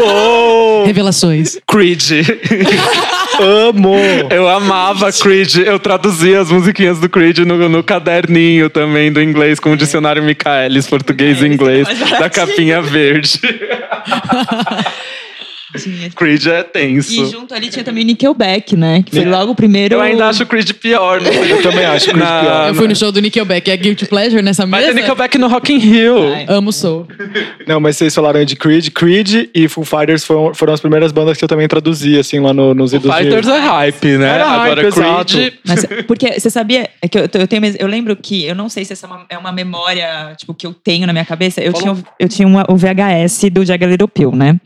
[0.00, 0.84] Uou!
[0.86, 1.58] Revelações.
[1.66, 2.02] Creed.
[3.40, 3.94] Amo!
[4.30, 5.56] Eu amava Creed.
[5.56, 10.22] Eu traduzia as musiquinhas do Creed no, no caderninho também do inglês com o dicionário
[10.22, 13.40] Michaelis, português e É, inglês, é mais da capinha verde.
[15.78, 16.10] Tinha.
[16.10, 17.12] Creed é tenso.
[17.12, 19.02] E junto ali tinha também Nickelback, né?
[19.04, 19.94] Que foi logo o primeiro.
[19.94, 21.20] Eu ainda acho Creed pior.
[21.22, 21.52] Sei.
[21.52, 22.68] Eu também acho Creed Na- pior.
[22.68, 23.70] Eu fui no show do Nickelback.
[23.70, 24.92] É Guilty Pleasure nessa Mas mesa?
[24.94, 26.32] tem Nickelback no Rock in Rio.
[26.32, 26.46] Ai.
[26.48, 27.06] Amo Soul.
[27.66, 28.88] Não, mas vocês falaram de Creed.
[28.90, 32.52] Creed e Foo Fighters foram, foram as primeiras bandas que eu também traduzi, assim, lá
[32.52, 34.28] no, nos O idos Fighters é hype, né?
[34.34, 35.32] Era hype, Agora exato.
[35.34, 35.54] Creed...
[35.66, 38.84] Mas, porque você sabia é que eu, eu tenho eu lembro que eu não sei
[38.84, 41.60] se essa é uma, é uma memória tipo que eu tenho na minha cabeça.
[41.60, 44.58] Eu tinha o- eu tinha uma- o VHS do Jagged Little Pill, né?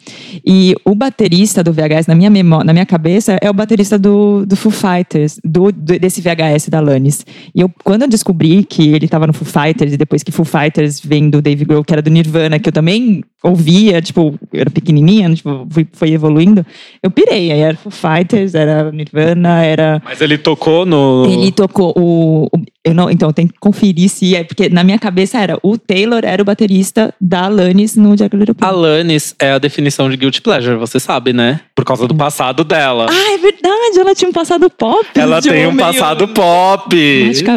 [0.44, 4.44] E o baterista do VHS na minha memória, na minha cabeça é o baterista do,
[4.46, 7.24] do Foo Fighters, do, do- desse VHS da Lannis.
[7.54, 10.44] E eu quando eu descobri que ele tava no Foo Fighters e depois que Foo
[10.44, 14.60] Fighters vem do Dave Grohl, que era do Nirvana, que eu também ouvia, tipo, eu
[14.62, 16.66] era pequenininha, tipo, fui, foi evoluindo,
[17.02, 17.52] eu pirei.
[17.52, 21.26] Aí era Foo Fighters, era Nirvana, era Mas ele tocou no...
[21.28, 22.46] ele tocou o.
[22.46, 24.44] o- eu não, então, tem que conferir se é.
[24.44, 28.54] Porque na minha cabeça era o Taylor era o baterista da Alanis no Jagged Little
[28.54, 28.68] Pill.
[28.68, 31.60] Alanis é a definição de Guilty Pleasure, você sabe, né?
[31.76, 33.06] Por causa do passado dela.
[33.10, 35.04] Ah, é verdade, ela tinha um passado pop.
[35.14, 36.96] Ela tem um meio- passado pop.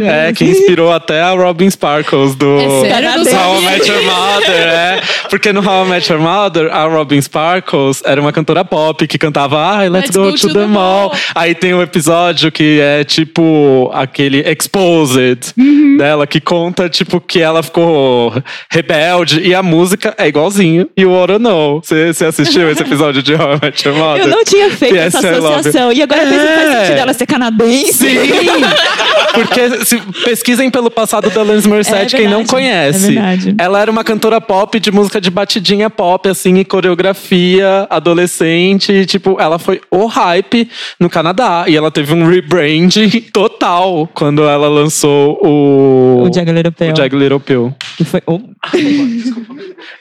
[0.05, 3.65] É, que inspirou até a Robin Sparkles do É não How I.
[3.65, 4.49] Met Your Mother.
[4.51, 9.07] É, porque no How I Met Your Mother, a Robin Sparkles era uma cantora pop
[9.07, 11.13] que cantava Ah, let's, go, to, the mall.
[11.34, 15.95] Aí tem um episódio que é tipo aquele Exposed Uhum.
[15.97, 18.34] dela, que conta tipo que ela ficou
[18.70, 20.89] rebelde e a música é igualzinho.
[20.97, 21.82] E o Oro Know.
[21.82, 24.09] Você você assistiu esse episódio de How I Met Your Mother?
[24.18, 25.45] Eu não tinha feito essa you.
[25.47, 25.91] associação.
[25.91, 26.80] E agora pensa que faz É.
[26.86, 27.93] sentido ela ser canadense.
[27.93, 28.16] Sim!
[29.34, 33.05] Porque se, pesquisem pelo passado da Alanis Morissette, É quem não verdade, conhece.
[33.05, 33.55] é verdade.
[33.60, 38.91] Ela era uma cantora pop de música de batidinha pop, assim, e coreografia, adolescente.
[38.91, 40.68] E, tipo, ela foi o hype
[40.99, 41.66] no Canadá.
[41.68, 46.24] E ela teve um rebranding total quando ela lançou o...
[46.24, 46.93] O Little Pill.
[46.93, 47.76] o Little Pill.
[47.97, 48.22] Que foi.
[48.26, 48.39] oh,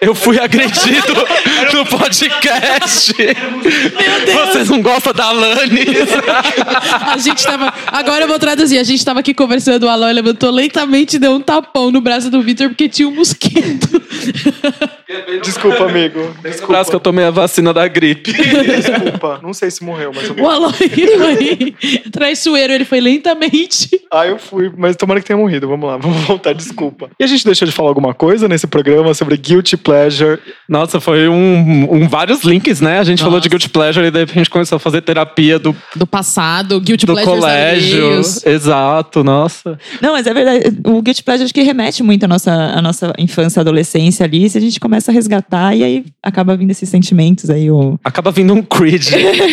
[0.01, 1.15] Eu fui agredido
[1.75, 3.15] no podcast.
[4.47, 6.09] Vocês não gostam da Alanis?
[7.13, 7.73] A gente tava.
[7.87, 8.79] Agora eu vou traduzir.
[8.79, 12.31] A gente tava aqui conversando, o Aloy levantou lentamente e deu um tapão no braço
[12.31, 13.89] do Vitor porque tinha um mosquito.
[15.43, 16.21] Desculpa, amigo.
[16.43, 16.49] Desculpa.
[16.49, 16.85] Desculpa.
[16.85, 18.33] que eu tomei a vacina da gripe.
[18.33, 19.41] Desculpa.
[19.43, 21.75] Não sei se morreu, mas eu O Aloy foi
[22.13, 23.89] traiçoeiro, ele foi lentamente.
[24.13, 25.69] Ah, eu fui, mas tomara que tenha morrido.
[25.69, 27.11] Vamos lá, vamos voltar, desculpa.
[27.19, 30.39] E a gente deixou de falar alguma coisa nesse programa sobre Guilty Pleasure.
[30.69, 32.99] Nossa, foi um, um vários links, né?
[32.99, 33.43] A gente falou Nossa.
[33.43, 37.07] de Guilty Pleasure e daí a gente começou a fazer terapia do, Do passado, Guilty
[37.07, 38.07] do Pleasures colégio.
[38.07, 38.47] alheios.
[38.47, 39.79] Exato, nossa.
[40.01, 40.79] Não, mas é verdade.
[40.87, 44.49] O Guilty Pleasure acho que remete muito à nossa, à nossa infância, adolescência ali.
[44.49, 47.71] Se a gente começa a resgatar e aí acaba vindo esses sentimentos aí.
[47.71, 47.99] O...
[48.05, 49.07] Acaba vindo um Creed.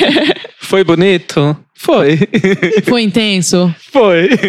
[0.59, 1.55] Foi bonito?
[1.77, 2.17] Foi.
[2.87, 3.73] Foi intenso?
[3.91, 4.29] Foi.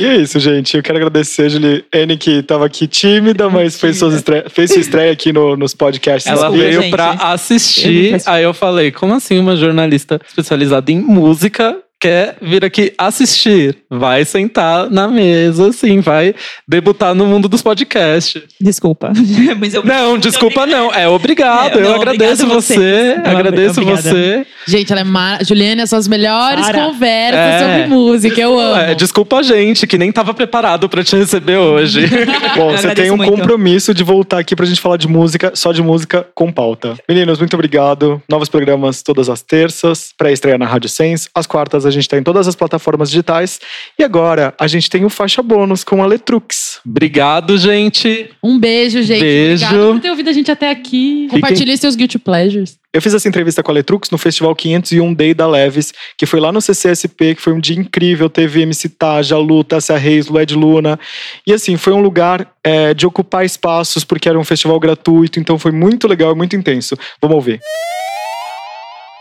[0.00, 0.74] E é isso, gente.
[0.76, 4.44] Eu quero agradecer a Juliane, que tava aqui tímida, mas fez, suas estre...
[4.48, 6.26] fez sua estreia aqui no- nos podcasts.
[6.26, 6.90] Ela Desculpa, veio gente.
[6.90, 8.12] pra Eu assistir.
[8.12, 13.76] não Aí eu falei, como assim uma jornalista especializada em música quer vir aqui assistir?
[13.88, 16.34] Vai sentar na mesa, assim, vai
[16.66, 18.42] debutar no mundo dos podcasts.
[18.60, 19.12] Desculpa.
[19.60, 19.84] mas eu...
[19.84, 20.92] Não, desculpa não.
[20.92, 21.78] É obrigado.
[21.78, 23.16] É, eu não, agradeço você.
[23.24, 24.02] Não, agradeço obrigada.
[24.02, 24.46] você.
[24.66, 25.44] Gente, ela é mar...
[25.44, 26.86] Juliane, as suas melhores Para.
[26.86, 27.58] conversas É.
[27.60, 28.40] sobre música.
[28.40, 28.76] Eu amo.
[28.80, 32.08] É, desculpa a gente, que nem tava preparado pra te receber hoje.
[32.56, 33.30] Bom, Eu você tem um muito.
[33.30, 36.96] compromisso de voltar aqui pra gente falar de música, só de música com pauta.
[37.08, 38.20] Meninos, muito obrigado.
[38.28, 41.28] Novos programas todas as terças, pré-estreia na Rádio Sense.
[41.32, 43.60] Às quartas a gente tá em todas as plataformas digitais.
[43.98, 46.80] E agora a gente tem o faixa bônus com a Letrux.
[46.84, 48.30] Obrigado, gente.
[48.42, 49.20] Um beijo, gente.
[49.20, 49.64] Beijo.
[49.64, 51.28] Obrigada por ter ouvido a gente até aqui.
[51.30, 52.82] Compartilhe seus Guilty Pleasures.
[52.94, 56.40] Eu fiz essa entrevista com a Letrux no Festival 501 Day da Leves, que foi
[56.40, 58.28] lá no CCSP, que foi um dia incrível.
[58.28, 61.00] Teve MC Taja, Lu, Tássia Reis, Lued Luna.
[61.46, 65.58] E assim, foi um lugar é, de ocupar espaços, porque era um festival gratuito, então
[65.58, 66.94] foi muito legal e muito intenso.
[67.20, 67.60] Vamos ouvir.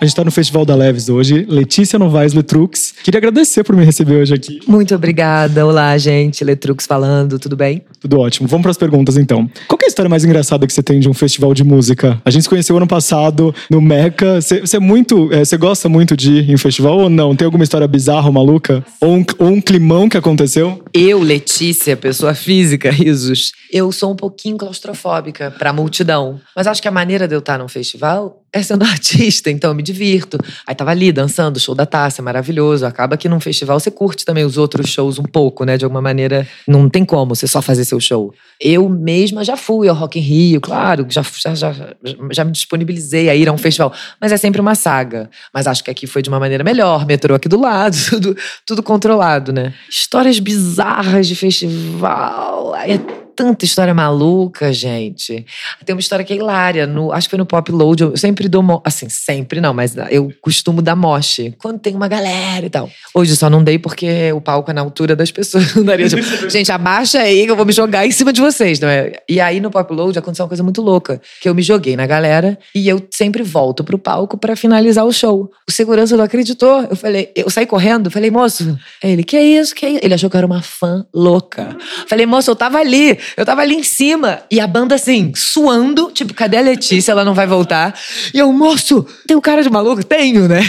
[0.02, 1.46] A gente tá no Festival da Leves hoje.
[1.48, 2.92] Letícia Novaes Letrux.
[3.04, 4.60] Queria agradecer por me receber hoje aqui.
[4.66, 5.64] Muito obrigada.
[5.64, 6.44] Olá, gente.
[6.44, 7.84] Letrux falando, tudo bem?
[8.00, 8.48] Tudo ótimo.
[8.48, 9.48] Vamos para as perguntas então.
[9.68, 12.20] Qual que é a história mais engraçada que você tem de um festival de música?
[12.26, 14.42] A gente se conheceu ano passado no Meca.
[14.42, 17.36] Você você é muito, é, você gosta muito de ir em festival ou não?
[17.36, 18.84] Tem alguma história bizarra ou maluca?
[19.00, 20.84] Ou um, ou um climão que aconteceu?
[20.92, 26.42] Eu, Letícia, pessoa física, risos, eu sou um pouquinho claustrofóbica pra multidão.
[26.56, 29.76] Mas acho que a maneira de eu estar num festival é sendo artista, então eu
[29.76, 30.38] me divirto.
[30.68, 32.86] Aí tava ali dançando, show da Tássia, maravilhoso.
[32.86, 35.78] Acaba que num festival você curte também os outros shows um pouco, né?
[35.78, 38.34] De alguma maneira, não tem como você só fazer seu show.
[38.60, 41.96] Eu mesma já fui ao Rock in Rio, claro, já, já, já,
[42.32, 43.94] já me disponibilizei a ir a um festival.
[44.20, 45.30] Mas é sempre uma saga.
[45.54, 47.06] Mas acho que aqui foi de uma maneira melhor.
[47.06, 49.74] Metrô aqui do lado, tudo, tudo controlado, né?
[49.90, 52.76] Histórias bizarras de festival.
[52.76, 55.46] É tanta história maluca, gente.
[55.86, 56.86] Tem uma história que é hilária.
[56.86, 58.04] No, acho que foi no Pop Load.
[58.04, 58.62] Eu sempre dou.
[58.86, 61.54] Assim, sempre não, mas eu costumo dar moche.
[61.58, 62.90] Quando tem uma galera e tal.
[63.14, 65.74] Hoje só não dei porque o palco é na altura das pessoas.
[65.76, 66.08] Não daria.
[66.08, 69.14] tipo, gente, abaixa aí que eu vou me jogar em cima de vocês, não é?
[69.28, 71.22] E aí no Pop Load aconteceu uma coisa muito louca.
[71.42, 75.12] Que eu me joguei na galera e eu sempre volto pro palco pra finalizar o
[75.12, 75.52] show.
[75.68, 76.84] O segurança não acreditou.
[76.90, 80.00] Eu falei, eu saí correndo, falei, moço, ele, que é isso, que é isso?
[80.04, 81.76] Ele achou que eu era uma fã louca.
[82.08, 84.42] Falei, moço, eu tava ali, eu tava ali em cima.
[84.50, 87.12] E a banda assim, suando, tipo, cadê a Letícia?
[87.12, 87.98] Ela não vai voltar.
[88.34, 90.04] E eu, moço, tem um cara de maluco?
[90.04, 90.62] Tenho, né?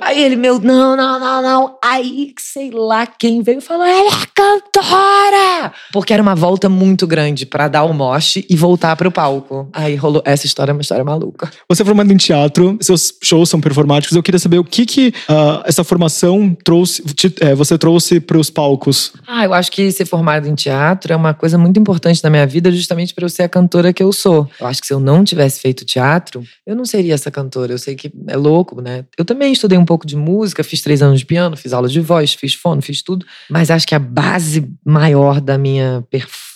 [0.00, 1.78] Aí ele, meu, não, não, não, não.
[1.84, 5.72] Aí, sei lá quem veio falou, ela é cantora!
[5.92, 9.68] Porque era uma volta muito grande pra dar o moche e voltar pro palco.
[9.72, 11.50] Aí rolou, essa história é uma história maluca.
[11.68, 14.16] Você é formado em teatro, seus shows são performáticos.
[14.16, 18.38] Eu queria saber o que que ah, essa formação trouxe, te- é, você trouxe para
[18.38, 19.12] os palcos.
[19.26, 22.46] Ah, eu acho que ser formado em teatro é uma coisa muito importante na minha
[22.46, 24.48] vida, justamente para eu ser a cantora que eu sou.
[24.60, 27.72] Eu acho que se eu não tivesse feito teatro, eu não seria essa cantora.
[27.72, 29.04] Eu sei que é louco, né?
[29.18, 31.98] Eu também estudei um pouco de música, fiz três anos de piano, fiz aula de
[31.98, 33.24] voz, fiz fono, fiz tudo.
[33.48, 36.47] Mas acho que a base maior da minha performance,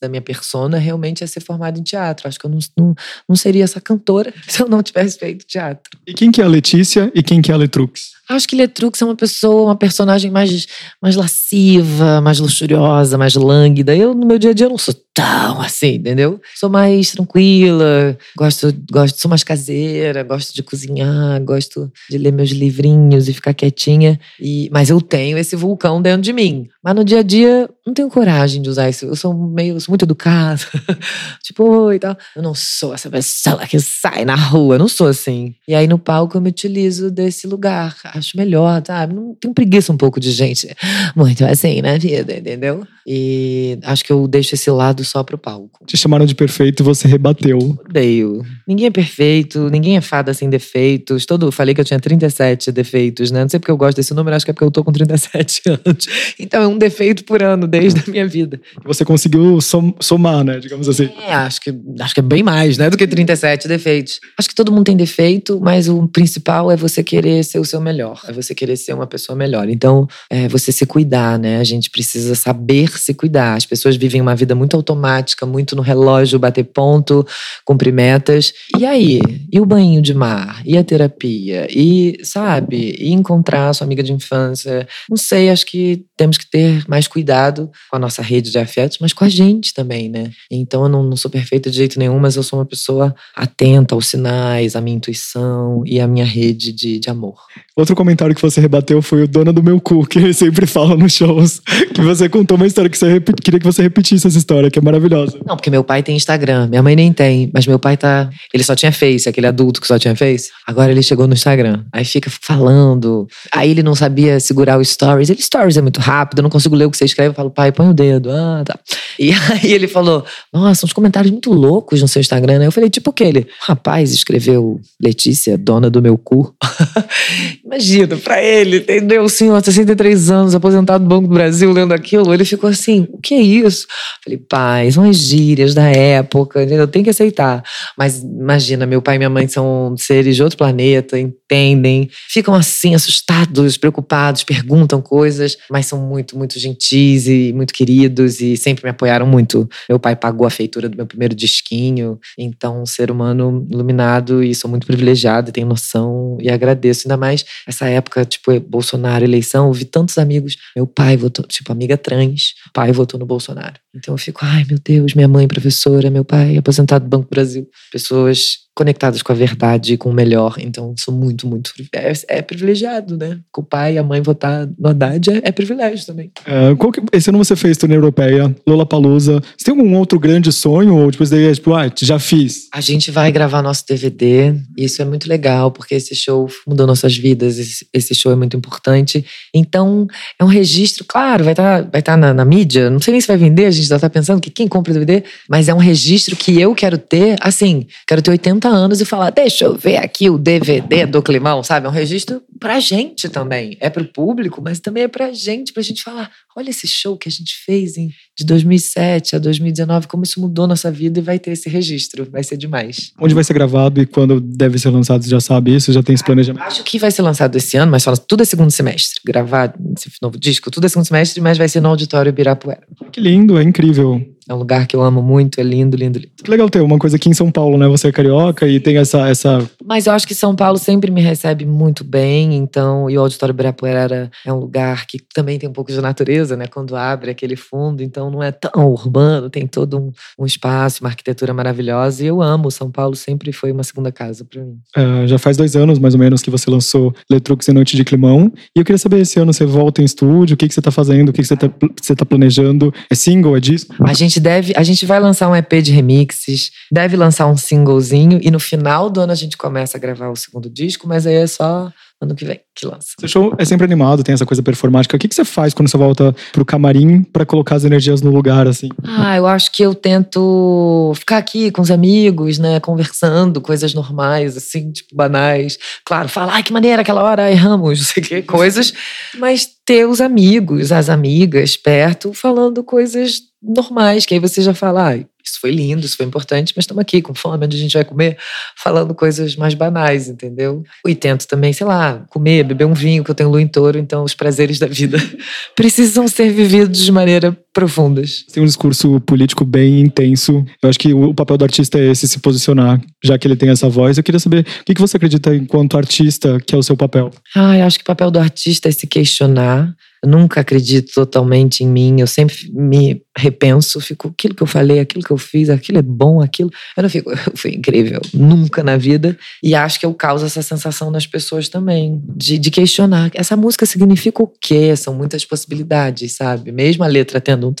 [0.00, 2.28] da minha persona, realmente é ser formado em teatro.
[2.28, 2.94] Acho que eu não, não,
[3.28, 5.98] não seria essa cantora se eu não tivesse feito teatro.
[6.06, 8.14] E quem que é a Letícia e quem que é a Letrux?
[8.26, 10.66] Acho que Letrux é uma pessoa, uma personagem mais,
[11.00, 13.94] mais lasciva, mais luxuriosa, mais lânguida.
[13.94, 16.40] Eu, no meu dia a dia, não sou tão assim, entendeu?
[16.54, 22.50] Sou mais tranquila, gosto, gosto, sou mais caseira, gosto de cozinhar, gosto de ler meus
[22.50, 24.18] livrinhos e ficar quietinha.
[24.40, 26.66] E, mas eu tenho esse vulcão dentro de mim.
[26.82, 29.04] Mas no dia a dia, não tenho coragem de usar isso.
[29.04, 30.60] Eu sou meio, sou muito educada.
[31.42, 32.16] tipo, oi e tal.
[32.34, 35.54] Eu não sou essa pessoa que sai na rua, eu não sou assim.
[35.66, 37.96] E aí no palco eu me utilizo desse lugar.
[38.04, 39.14] acho melhor, sabe?
[39.14, 40.68] Não tenho preguiça um pouco de gente
[41.14, 42.86] muito assim na vida, entendeu?
[43.06, 45.84] E acho que eu deixo esse lado só pro palco.
[45.86, 47.58] Te chamaram de perfeito e você rebateu.
[47.58, 48.42] Odeio.
[48.66, 51.26] Ninguém é perfeito, ninguém é fada sem defeitos.
[51.26, 53.42] Todo, falei que eu tinha 37 defeitos, né?
[53.42, 55.62] Não sei porque eu gosto desse número, acho que é porque eu tô com 37
[55.68, 56.06] anos.
[56.38, 58.60] Então é um defeito por ano desde a minha vida.
[58.84, 59.23] Você conseguiu
[59.60, 60.58] som- somar, né?
[60.58, 61.08] Digamos assim.
[61.26, 62.90] É, acho que, acho que é bem mais, né?
[62.90, 64.20] Do que 37 defeitos.
[64.38, 67.80] Acho que todo mundo tem defeito, mas o principal é você querer ser o seu
[67.80, 68.20] melhor.
[68.28, 69.68] É você querer ser uma pessoa melhor.
[69.68, 71.58] Então, é você se cuidar, né?
[71.58, 73.54] A gente precisa saber se cuidar.
[73.54, 77.26] As pessoas vivem uma vida muito automática, muito no relógio, bater ponto,
[77.64, 78.52] cumprir metas.
[78.78, 79.20] E aí?
[79.52, 80.60] E o banho de mar?
[80.64, 81.66] E a terapia?
[81.70, 82.96] E, sabe?
[82.98, 84.86] E encontrar a sua amiga de infância?
[85.08, 88.98] Não sei, acho que temos que ter mais cuidado com a nossa rede de afetos,
[89.00, 90.30] mas com a gente também, né?
[90.50, 93.94] Então eu não, não sou perfeita de jeito nenhum, mas eu sou uma pessoa atenta
[93.94, 97.40] aos sinais, à minha intuição e à minha rede de, de amor.
[97.76, 100.96] Outro comentário que você rebateu foi o dono do meu cu, que ele sempre fala
[100.96, 101.60] nos shows.
[101.92, 104.82] Que você contou uma história que você queria que você repetisse essa história, que é
[104.82, 105.38] maravilhosa.
[105.44, 108.30] Não, porque meu pai tem Instagram, minha mãe nem tem, mas meu pai tá.
[108.52, 110.50] Ele só tinha Face, aquele adulto que só tinha Face.
[110.64, 111.82] Agora ele chegou no Instagram.
[111.92, 113.26] Aí fica falando.
[113.52, 115.28] Aí ele não sabia segurar o Stories.
[115.28, 117.30] Ele, Stories é muito rápido, eu não consigo ler o que você escreve.
[117.30, 118.30] Eu falo, pai, põe o dedo.
[118.30, 118.78] Ah, tá.
[119.18, 122.66] E aí ele falou: Nossa, uns comentários muito loucos no seu Instagram, né?
[122.66, 123.24] Eu falei, tipo o quê?
[123.24, 126.54] Ele, "Um rapaz, escreveu Letícia, dona do meu cu.
[127.64, 129.22] Imagina, pra ele, entendeu?
[129.22, 133.18] O senhor, 63 anos, aposentado do Banco do Brasil, lendo aquilo, ele ficou assim: o
[133.18, 133.86] que é isso?
[134.22, 136.86] Falei, pai, são as gírias da época, entendeu?
[136.86, 137.62] Tem que aceitar.
[137.96, 142.94] Mas imagina, meu pai e minha mãe são seres de outro planeta, entendem, ficam assim,
[142.94, 148.90] assustados, preocupados, perguntam coisas, mas são muito, muito gentis e muito queridos e sempre me
[148.90, 149.66] apoiaram muito.
[149.88, 154.54] Meu pai pagou a feitura do meu primeiro disquinho, então, um ser humano iluminado e
[154.54, 157.06] sou muito privilegiado e tenho noção e agradeço.
[157.06, 160.56] Ainda mais essa época, tipo, Bolsonaro, eleição, eu vi tantos amigos.
[160.74, 163.83] Meu pai votou, tipo, amiga trans, pai votou no Bolsonaro.
[163.94, 167.68] Então eu fico, ai meu Deus, minha mãe professora, meu pai aposentado do Banco Brasil.
[167.92, 170.56] Pessoas conectadas com a verdade com o melhor.
[170.58, 171.72] Então sou muito, muito.
[171.94, 173.38] É, é privilegiado, né?
[173.52, 176.32] Com o pai e a mãe votar no Haddad é, é privilégio também.
[176.44, 179.40] É, qual que- esse ano você fez turnê europeia, Lollapalooza.
[179.56, 180.96] Você tem algum outro grande sonho?
[180.96, 182.68] Ou tipo, isso daí é tipo, ah, já fiz.
[182.72, 186.86] A gente vai gravar nosso DVD e isso é muito legal, porque esse show mudou
[186.86, 189.24] nossas vidas, esse, esse show é muito importante.
[189.54, 190.06] Então,
[190.38, 193.28] é um registro, claro, vai estar vai tá na, na mídia, não sei nem se
[193.28, 196.36] vai vender, a gente já tá pensando que quem compra DVD, mas é um registro
[196.36, 200.30] que eu quero ter, assim, quero ter 80 anos e falar, deixa eu ver aqui
[200.30, 201.86] o DVD do Climão, sabe?
[201.86, 205.82] É um registro pra gente também, é pro público, mas também é pra gente, pra
[205.82, 210.22] gente falar, olha esse show que a gente fez em, de 2007 a 2019, como
[210.22, 213.12] isso mudou nossa vida e vai ter esse registro, vai ser demais.
[213.20, 215.92] Onde vai ser gravado e quando deve ser lançado, você já sabe isso?
[215.92, 216.62] Já tem esse planejamento?
[216.62, 219.20] Acho que vai ser lançado esse ano, mas só tudo é segundo semestre.
[219.24, 222.82] Gravar esse novo disco, tudo é segundo semestre, mas vai ser no Auditório Ibirapuera.
[223.12, 224.33] Que lindo, é incrível.
[224.48, 226.32] É um lugar que eu amo muito, é lindo, lindo, lindo.
[226.42, 227.88] Que legal ter uma coisa aqui em São Paulo, né?
[227.88, 231.20] Você é carioca e tem essa, essa Mas eu acho que São Paulo sempre me
[231.20, 235.72] recebe muito bem, então, e o Auditório Ibirapuera é um lugar que também tem um
[235.72, 236.66] pouco de natureza, né?
[236.66, 241.08] Quando abre aquele fundo, então não é tão urbano, tem todo um, um espaço, uma
[241.08, 242.70] arquitetura maravilhosa, e eu amo.
[242.70, 244.76] São Paulo sempre foi uma segunda casa para mim.
[244.96, 248.04] É, já faz dois anos, mais ou menos, que você lançou Letrux e Noite de
[248.04, 248.52] Climão.
[248.76, 250.54] E eu queria saber, esse ano você volta em estúdio?
[250.54, 251.30] O que, que você tá fazendo?
[251.30, 251.70] O que, que você, tá,
[252.00, 252.92] você tá planejando?
[253.10, 253.56] É single?
[253.56, 253.94] É disco?
[254.04, 258.38] A gente deve, a gente vai lançar um EP de remixes, deve lançar um singlezinho
[258.42, 261.34] e no final do ano a gente começa a gravar o segundo disco, mas aí
[261.34, 263.08] é só ano que vem que lança.
[263.20, 265.16] Seu show é sempre animado, tem essa coisa performática.
[265.16, 268.30] O que, que você faz quando você volta pro camarim pra colocar as energias no
[268.30, 268.88] lugar, assim?
[269.04, 274.56] Ah, eu acho que eu tento ficar aqui com os amigos, né, conversando, coisas normais,
[274.56, 275.78] assim, tipo, banais.
[276.04, 278.92] Claro, falar, ai, que maneira, aquela hora erramos, não sei o que, coisas.
[279.38, 285.08] Mas ter os amigos, as amigas perto, falando coisas normais, que aí você já fala,
[285.08, 287.92] ai, isso foi lindo, isso foi importante, mas estamos aqui com fome, onde a gente
[287.92, 288.38] vai comer,
[288.76, 290.82] falando coisas mais banais, entendeu?
[291.06, 293.98] E tento também, sei lá, comer, beber um vinho, que eu tenho lua em touro,
[293.98, 295.18] então os prazeres da vida
[295.76, 298.44] precisam ser vividos de maneira profundas.
[298.52, 300.64] Tem um discurso político bem intenso.
[300.82, 303.68] Eu acho que o papel do artista é esse, se posicionar, já que ele tem
[303.68, 304.16] essa voz.
[304.16, 307.30] Eu queria saber o que você acredita enquanto artista que é o seu papel.
[307.54, 309.94] Ah, eu acho que o papel do artista é se questionar.
[310.24, 312.18] Eu nunca acredito totalmente em mim.
[312.18, 316.02] Eu sempre me repenso, fico aquilo que eu falei, aquilo que eu fiz, aquilo é
[316.02, 316.70] bom, aquilo.
[316.96, 319.36] Eu não fico, foi incrível, nunca na vida.
[319.62, 323.30] E acho que eu causo essa sensação nas pessoas também, de, de questionar.
[323.34, 324.96] Essa música significa o quê?
[324.96, 326.72] São muitas possibilidades, sabe?
[326.72, 327.74] Mesmo a letra tendo um.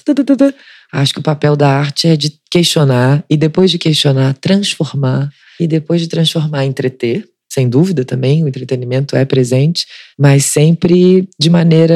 [0.92, 5.30] Acho que o papel da arte é de questionar e depois de questionar, transformar.
[5.58, 7.24] E depois de transformar, entreter
[7.54, 9.86] sem dúvida também, o entretenimento é presente,
[10.18, 11.94] mas sempre de maneira.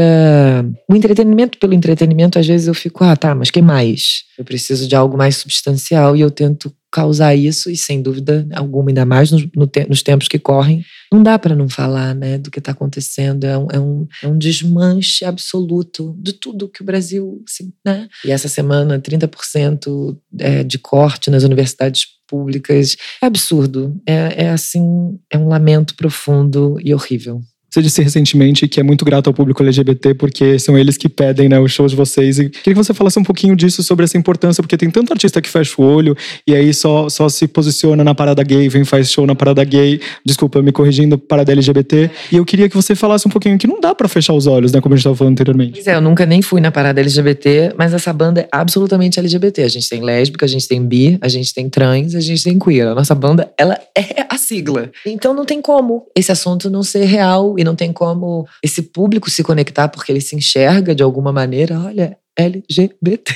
[0.88, 4.22] O entretenimento pelo entretenimento, às vezes eu fico, ah, tá, mas que mais?
[4.38, 8.88] Eu preciso de algo mais substancial e eu tento causar isso, e sem dúvida alguma,
[8.88, 9.46] ainda mais nos,
[9.88, 10.82] nos tempos que correm,
[11.12, 13.44] não dá para não falar né, do que está acontecendo.
[13.44, 17.42] É um, é, um, é um desmanche absoluto de tudo que o Brasil.
[17.46, 18.08] Assim, né?
[18.24, 22.96] E essa semana, 30% é, de corte nas universidades públicas.
[23.20, 24.00] É absurdo.
[24.06, 27.40] É, é assim, é um lamento profundo e horrível.
[27.70, 31.50] Você disse recentemente que é muito grato ao público LGBT porque são eles que pedem
[31.50, 32.38] né, os shows de vocês.
[32.38, 35.40] E queria que você falasse um pouquinho disso, sobre essa importância, porque tem tanto artista
[35.42, 36.16] que fecha o olho
[36.46, 40.00] e aí só, só se posiciona na parada gay, vem faz show na parada gay,
[40.24, 42.10] desculpa, me corrigindo, parada LGBT.
[42.32, 44.72] E eu queria que você falasse um pouquinho que não dá para fechar os olhos,
[44.72, 45.72] né, como a gente estava falando anteriormente.
[45.72, 49.64] Pois é, eu nunca nem fui na parada LGBT, mas essa banda é absolutamente LGBT.
[49.64, 52.58] A gente tem lésbica, a gente tem bi, a gente tem trans, a gente tem
[52.58, 52.88] queer.
[52.88, 54.90] A nossa banda, ela é a sigla.
[55.04, 59.28] Então não tem como esse assunto não ser real e não tem como esse público
[59.28, 61.78] se conectar porque ele se enxerga de alguma maneira.
[61.80, 63.34] Olha, LGBT.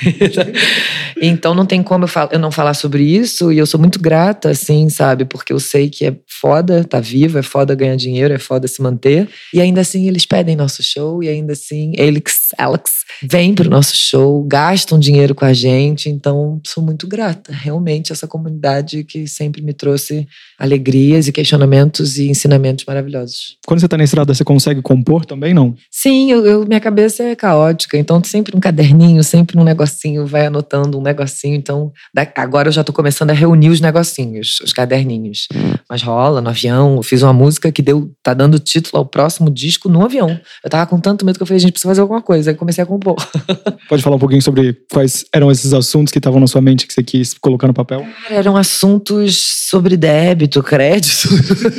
[1.26, 4.50] então não tem como eu, eu, não falar sobre isso e eu sou muito grata,
[4.50, 5.24] assim, sabe?
[5.24, 8.82] Porque eu sei que é foda tá vivo, é foda ganhar dinheiro, é foda se
[8.82, 9.28] manter.
[9.54, 12.92] E ainda assim eles pedem nosso show e ainda assim Alex, Alex
[13.22, 16.08] vem pro nosso show, gastam dinheiro com a gente.
[16.08, 20.26] Então sou muito grata, realmente, essa comunidade que sempre me trouxe
[20.58, 23.56] alegrias e questionamentos e ensinamentos maravilhosos.
[23.66, 25.74] Quando você tá na estrada, você consegue compor também, não?
[25.90, 30.46] Sim, eu, eu minha cabeça é caótica, então sempre um caderninho, sempre um negocinho, vai
[30.46, 31.54] anotando um negocinho.
[31.54, 31.92] Então,
[32.36, 35.46] agora eu já tô começando a reunir os negocinhos, os caderninhos.
[35.88, 36.96] Mas rola no avião.
[36.96, 40.38] Eu fiz uma música que deu, tá dando título ao próximo disco no avião.
[40.62, 42.50] Eu tava com tanto medo que eu falei, gente precisa fazer alguma coisa.
[42.50, 43.16] Aí comecei a compor.
[43.88, 46.92] Pode falar um pouquinho sobre quais eram esses assuntos que estavam na sua mente que
[46.92, 48.06] você quis colocar no papel?
[48.30, 51.28] Eram assuntos sobre débito, crédito.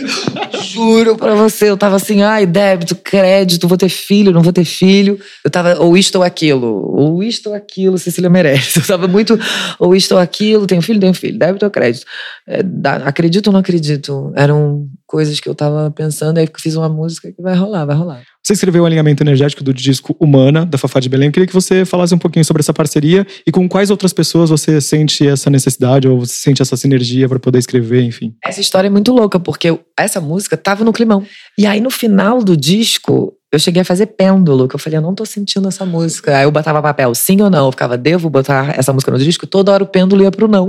[0.74, 4.66] Juro pra você, eu tava assim, ai, débito, crédito, vou ter filho, não vou ter
[4.66, 5.20] filho.
[5.44, 8.80] Eu tava, ou isto ou aquilo, ou isto ou aquilo, Cecília merece.
[8.80, 9.23] Eu tava muito,
[9.80, 12.06] ou isto ou aquilo, tenho filho, tenho filho, débito ou crédito.
[12.48, 14.32] É, dá, acredito ou não acredito?
[14.36, 18.24] Eram coisas que eu tava pensando, aí fiz uma música que vai rolar, vai rolar.
[18.46, 21.28] Você escreveu o alinhamento energético do disco Humana, da Fafá de Belém.
[21.28, 24.50] Eu queria que você falasse um pouquinho sobre essa parceria e com quais outras pessoas
[24.50, 28.36] você sente essa necessidade ou você sente essa sinergia para poder escrever, enfim.
[28.44, 31.26] Essa história é muito louca, porque essa música tava no climão.
[31.58, 35.02] E aí, no final do disco, eu cheguei a fazer pêndulo, que eu falei, eu
[35.02, 36.36] não tô sentindo essa música.
[36.36, 37.68] Aí eu botava papel, sim ou não.
[37.68, 39.46] Eu ficava, devo botar essa música no disco?
[39.46, 40.68] Toda hora o pêndulo ia pro não.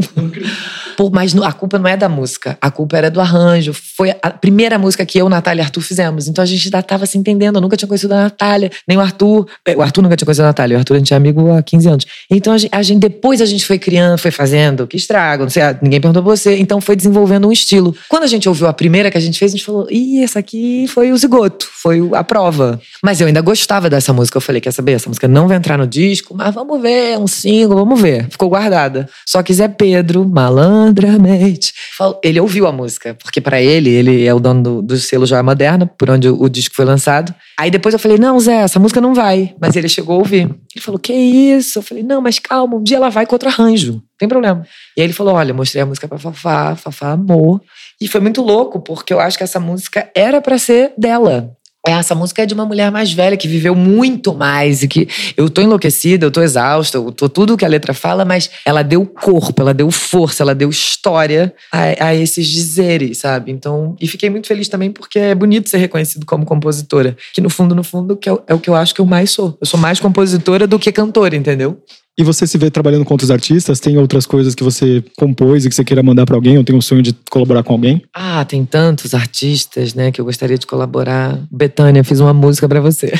[0.94, 3.72] Por, mas a culpa não é da música, a culpa era do arranjo.
[3.72, 6.28] Foi a primeira música que eu, Natália e Arthur fizemos.
[6.28, 7.56] Então a gente ainda tava se entendendo.
[7.56, 9.46] Eu nunca tinha conhecido a Natália, nem o Arthur.
[9.66, 10.76] É, o Arthur nunca tinha conhecido a Natália.
[10.76, 12.06] O Arthur a gente é amigo há 15 anos.
[12.30, 15.50] Então a gente, a gente depois a gente foi criando, foi fazendo, que estrago, não
[15.50, 16.58] sei, ah, ninguém perguntou pra você.
[16.58, 17.96] Então foi desenvolvendo um estilo.
[18.08, 20.38] Quando a gente ouviu a primeira que a gente fez, a gente falou: ih, essa
[20.38, 22.80] aqui foi o zigoto, foi a prova.
[23.02, 24.38] Mas eu ainda gostava dessa música.
[24.38, 24.92] Eu falei: quer saber?
[24.92, 28.26] Essa música não vai entrar no disco, mas vamos ver, é um single, vamos ver.
[28.30, 29.06] Ficou guardada.
[29.28, 31.74] Só que Zé Pedro, malandramente,
[32.22, 35.42] ele ouviu a música, porque para ele, ele é o dono do, do selo Joia
[35.42, 37.34] Moderna, por onde o, disco foi lançado.
[37.58, 39.54] Aí depois eu falei: não, Zé, essa música não vai.
[39.60, 40.44] Mas ele chegou a ouvir.
[40.74, 41.80] Ele falou: que isso?
[41.80, 44.02] Eu falei: não, mas calma, um dia ela vai com outro arranjo.
[44.18, 44.66] Tem problema.
[44.96, 47.60] E aí ele falou: olha, mostrei a música pra Fafá, Fafá amou.
[48.00, 51.54] E foi muito louco, porque eu acho que essa música era para ser dela.
[51.86, 55.06] Essa música é de uma mulher mais velha que viveu muito mais e que
[55.36, 58.82] eu tô enlouquecida, eu tô exausta, eu tô tudo que a letra fala, mas ela
[58.82, 63.52] deu corpo, ela deu força, ela deu história a, a esses dizeres, sabe?
[63.52, 67.50] Então, e fiquei muito feliz também porque é bonito ser reconhecido como compositora, que no
[67.50, 69.58] fundo, no fundo, é, é o que eu acho que eu mais sou.
[69.60, 71.82] Eu sou mais compositora do que cantora, entendeu?
[72.16, 73.80] E você se vê trabalhando com outros artistas?
[73.80, 76.56] Tem outras coisas que você compôs e que você queira mandar para alguém?
[76.56, 78.04] Ou tem um sonho de colaborar com alguém?
[78.14, 81.36] Ah, tem tantos artistas, né, que eu gostaria de colaborar.
[81.50, 83.12] Betânia, fiz uma música para você.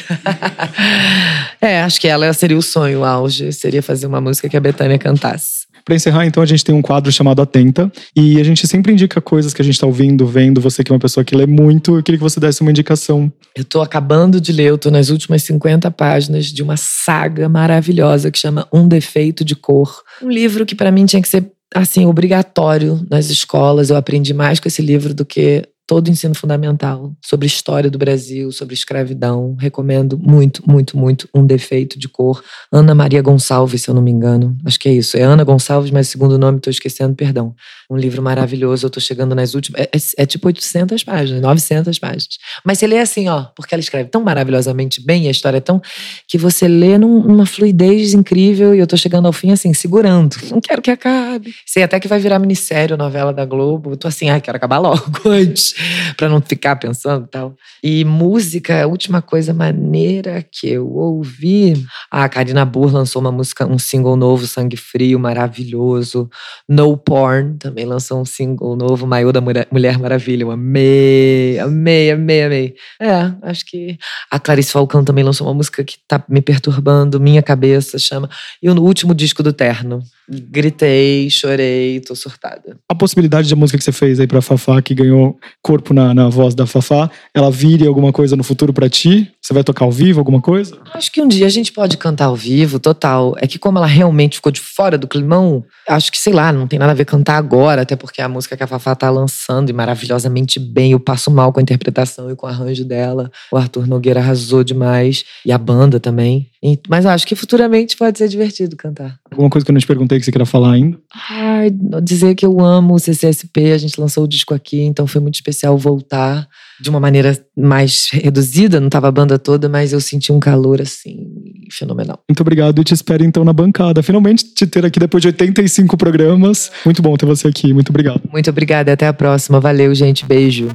[1.61, 3.53] é, acho que ela seria o sonho, o auge.
[3.53, 5.64] Seria fazer uma música que a Betânia cantasse.
[5.85, 7.93] Para encerrar, então, a gente tem um quadro chamado Atenta.
[8.17, 10.61] E a gente sempre indica coisas que a gente está ouvindo, vendo.
[10.61, 13.31] Você que é uma pessoa que lê muito, eu queria que você desse uma indicação.
[13.55, 18.31] Eu estou acabando de ler, eu estou nas últimas 50 páginas de uma saga maravilhosa
[18.31, 20.03] que chama Um Defeito de Cor.
[20.23, 23.91] Um livro que para mim tinha que ser assim obrigatório nas escolas.
[23.91, 27.99] Eu aprendi mais com esse livro do que todo o ensino fundamental sobre história do
[27.99, 29.55] Brasil, sobre escravidão.
[29.59, 32.43] Recomendo muito, muito, muito Um Defeito de Cor.
[32.73, 34.57] Ana Maria Gonçalves, se eu não me engano.
[34.65, 35.17] Acho que é isso.
[35.17, 37.55] É Ana Gonçalves, mas segundo nome estou esquecendo, perdão.
[37.91, 38.87] Um livro maravilhoso.
[38.87, 39.83] Eu estou chegando nas últimas.
[39.83, 42.39] É, é, é, tipo 800 páginas, 900 páginas.
[42.65, 45.83] Mas você lê assim, ó, porque ela escreve tão maravilhosamente bem, a história é tão.
[46.27, 50.37] que você lê num, numa fluidez incrível e eu estou chegando ao fim assim, segurando.
[50.51, 51.55] Não quero que acabe.
[51.67, 53.91] Sei até que vai virar minissérie, novela da Globo.
[53.91, 55.74] Eu tô assim, ai, quero acabar logo antes.
[56.17, 57.57] pra não ficar pensando e tal.
[57.83, 61.85] E música, a última coisa maneira que eu ouvi.
[62.11, 66.29] A Karina Burr lançou uma música, um single novo, Sangue Frio, maravilhoso.
[66.69, 70.45] No Porn também lançou um single novo, Maiô da Mulher Maravilha.
[70.45, 72.75] Eu amei, amei, amei, amei.
[73.01, 73.99] É, acho que
[74.31, 78.29] a Clarice Falcão também lançou uma música que tá me perturbando, minha cabeça, chama.
[78.63, 80.03] E o último disco do Terno.
[80.29, 82.79] Gritei, chorei, tô surtada.
[82.89, 86.29] A possibilidade da música que você fez aí pra Fafá, que ganhou corpo na, na
[86.29, 89.31] voz da Fafá, ela vire alguma coisa no futuro para ti?
[89.41, 90.79] Você vai tocar ao vivo, alguma coisa?
[90.95, 93.35] Acho que um dia a gente pode cantar ao vivo, total.
[93.39, 96.67] É que como ela realmente ficou de fora do climão, acho que, sei lá, não
[96.67, 99.69] tem nada a ver cantar agora, até porque a música que a Fafá tá lançando
[99.69, 100.93] e maravilhosamente bem.
[100.93, 103.31] Eu passo mal com a interpretação e com o arranjo dela.
[103.53, 105.25] O Arthur Nogueira arrasou demais.
[105.45, 106.49] E a banda também.
[106.89, 109.19] Mas acho que futuramente pode ser divertido cantar.
[109.31, 110.99] Alguma coisa que eu não te perguntei que você queira falar ainda?
[111.29, 111.71] Ai,
[112.03, 115.35] dizer que eu amo o CCSP, a gente lançou o disco aqui, então foi muito
[115.35, 116.49] especial voltar
[116.81, 120.81] de uma maneira mais reduzida, não tava a banda toda, mas eu senti um calor
[120.81, 121.27] assim
[121.71, 122.21] fenomenal.
[122.29, 124.03] Muito obrigado e te espero então na bancada.
[124.03, 126.71] Finalmente te ter aqui depois de 85 programas.
[126.85, 127.73] Muito bom ter você aqui.
[127.73, 128.23] Muito obrigado.
[128.33, 129.61] Muito obrigada, até a próxima.
[129.61, 130.25] Valeu, gente.
[130.25, 130.69] Beijo.